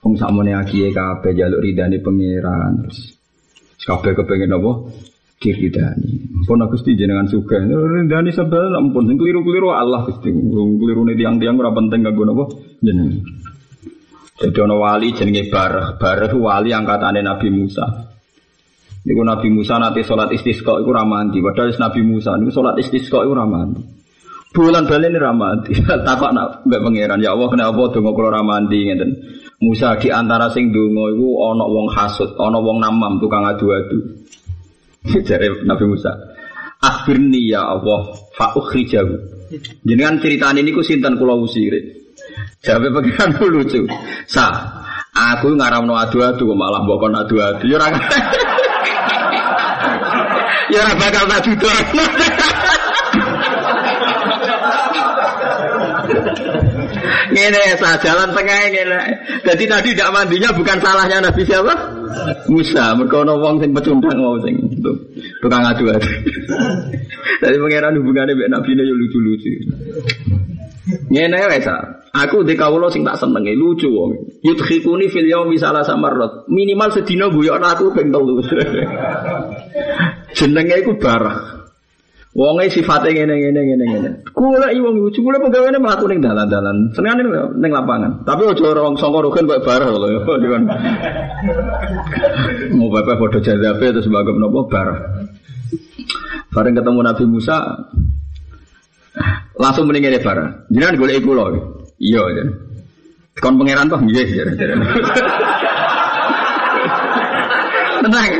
[0.00, 3.20] Wong sakmene akiye kabeh jaluk ridane pangeran terus
[3.84, 4.72] Kabeh kepengen apa?
[5.40, 6.44] Diridani.
[6.44, 7.56] Pun aku Gusti jenengan suka.
[7.64, 10.28] Ridani sebel ampun sing keliru-keliru Allah Gusti.
[10.28, 12.44] Keliru nih tiang-tiang ora penting kanggo napa?
[12.84, 13.24] Jenengan.
[14.36, 15.96] Jadi ana wali jenenge Barah.
[15.96, 17.88] Barah wali angkatane Nabi Musa.
[19.00, 21.40] Niku Nabi Musa nanti sholat istisqa iku ora mandi.
[21.40, 23.80] Padahal Nabi Musa niku sholat istisqa iku ora mandi.
[24.52, 25.72] Bulan balen ora mandi.
[26.08, 29.10] Takok nak mbek pangeran, ya Allah kenapa donga kula ora mandi ngeten.
[29.64, 34.20] Musa di antara sing donga iku ana wong hasud, ana wong namam tukang adu-adu.
[35.26, 36.12] Jare Nabi Musa.
[36.80, 39.14] Akhirni ya Allah fa ukhrijahu.
[39.84, 42.00] Jenengan ceritane niku sinten kula usire.
[42.60, 43.84] Jawabe pengiran lucu.
[44.28, 44.48] Sa,
[45.16, 47.64] aku ngaramno adu-adu malah mbok kon adu-adu.
[47.68, 47.88] Ya ora
[50.70, 51.50] Ya bakal tak
[57.30, 59.00] Ngene sah jalan tengah ngene.
[59.46, 61.74] Jadi tadi tidak mandinya bukan salahnya Nabi siapa?
[62.50, 62.94] Musa.
[62.98, 64.54] Mereka ono wong sing pecundang mau sing
[65.38, 66.10] tukang adu-adu.
[67.40, 69.52] Jadi pangeran hubungannya dengan Nabi ini lucu-lucu.
[71.10, 71.68] Ngene wes
[72.10, 74.42] Aku di kawula sing tak seneng lucu wong.
[74.42, 76.50] Yudkhikuni fil yaumi salah samarrat.
[76.50, 78.42] Minimal sedina guyokno aku ping telu.
[80.36, 81.69] Jenenge iku barah.
[82.30, 84.08] Wonge sifate ngene ngene ngene ngene.
[84.30, 86.94] Kula iki wong lucu, kula pegawene mlaku ning dalan-dalan.
[86.94, 87.26] Senengane
[87.58, 88.22] ning lapangan.
[88.22, 90.22] Tapi aja ora wong sangka rugen kok barah lho.
[92.78, 94.98] Mau bapak foto jazabe terus sebagai menapa barah.
[96.54, 97.56] Bareng ketemu Nabi Musa
[99.58, 100.70] langsung mendingin barah.
[100.70, 101.50] Jenengan golek kula.
[101.98, 102.44] Iya, ya.
[103.42, 104.74] Kon pangeran toh nggih, jare-jare.
[108.00, 108.32] Tenang,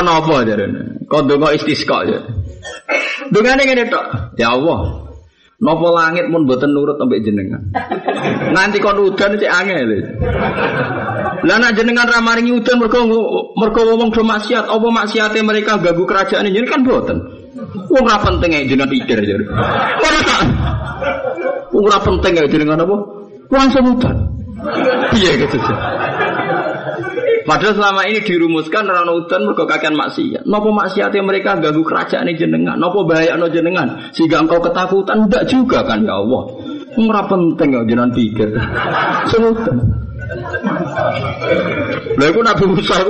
[0.00, 0.08] jare.
[0.08, 0.82] Kon apa jarene?
[1.08, 2.18] Kau dongo istisqa ya.
[3.30, 4.04] Dungane ngene tok.
[4.38, 5.10] Ya Allah.
[5.60, 7.60] Napa langit pun boten nurut sampai jenengan.
[8.56, 9.92] Nanti kon udan cek angel.
[11.44, 13.04] Lah nek jenengan ra maringi udan mergo
[13.60, 17.20] mergo wong do maksiat, apa maksiate mereka ganggu kerajaan ini kan boten.
[17.92, 19.36] Wong ora penting ae jenengan pikir ya.
[20.00, 20.40] Ora tak.
[21.76, 22.96] Wong ora penting ae jenengan apa?
[23.52, 24.16] Langsung udan.
[25.12, 25.60] Piye gitu.
[27.50, 30.46] Padahal selama ini dirumuskan rano udan mergo kakean maksiat.
[30.46, 32.78] Nopo maksiatnya mereka ganggu kerajaan ini jenengan.
[32.78, 36.46] Nopo bahaya no jenengan sehingga engkau ketakutan tidak juga kan ya Allah.
[36.94, 38.54] Ora penting ya jenengan pikir.
[39.34, 39.82] Semutan.
[42.22, 43.02] Lha Nabi Musa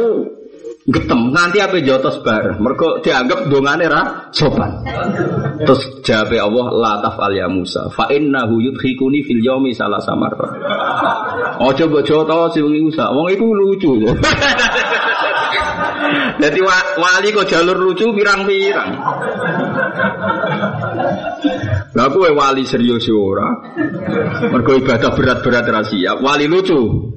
[0.88, 1.20] getem.
[1.34, 4.80] Nganti apa jotos bar mereka dianggap dongane ra sopan.
[5.60, 10.32] Terus jawab Allah la tafal ya Musa fa innahu yudhikuni fil yaumi salah samar
[11.60, 13.92] oh coba jotos si wong Musa wong iku lucu.
[16.40, 16.58] Jadi
[16.96, 18.90] wali kok jalur lucu pirang-pirang
[21.90, 23.50] Lah aku wali serius ora.
[24.46, 26.22] Mergo ibadah berat-berat ra siap.
[26.22, 27.10] Wali lucu.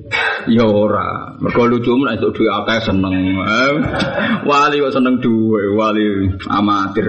[0.50, 1.38] Ya ora.
[1.38, 3.14] Mergo lucu mun esuk duwe akeh seneng.
[3.38, 3.74] Eh,
[4.50, 7.06] wali kok seneng duwe, wali amatir.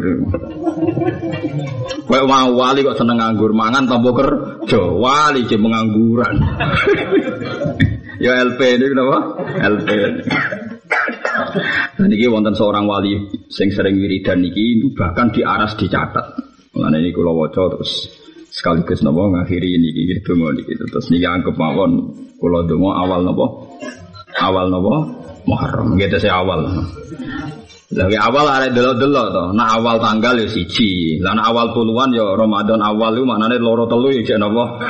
[2.04, 4.82] Kowe mau wali kok seneng nganggur mangan tanpa kerja.
[4.84, 6.36] Wali je pengangguran.
[8.24, 9.18] ya LP ini kenapa?
[9.72, 9.88] LP.
[11.96, 16.53] Dan ini wonten seorang wali sing sering wiridan niki bahkan di aras dicatat.
[16.74, 18.10] Mengenai ini kalau waca terus
[18.50, 23.46] sekaligus nopo ngakhiri ini gitu mau gitu terus nih anggap mawon kalau dongo awal nopo
[24.38, 26.64] awal nopo Muharram gitu saya awal.
[27.94, 29.48] Lagi awal ada delo-delo toh.
[29.52, 31.20] Nah awal tanggal ya siji.
[31.20, 34.80] Lah awal puluhan ya Ramadan awal itu maknanya loro telu ya jek napa?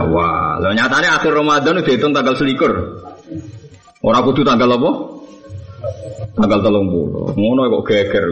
[0.00, 0.64] Awal.
[0.64, 2.72] Lah nyatanya akhir Ramadan itu dihitung tanggal selikur.
[4.00, 4.90] Orang kudu tanggal apa?
[6.40, 7.30] Tanggal telung puluh.
[7.36, 8.26] Ngono kok geger.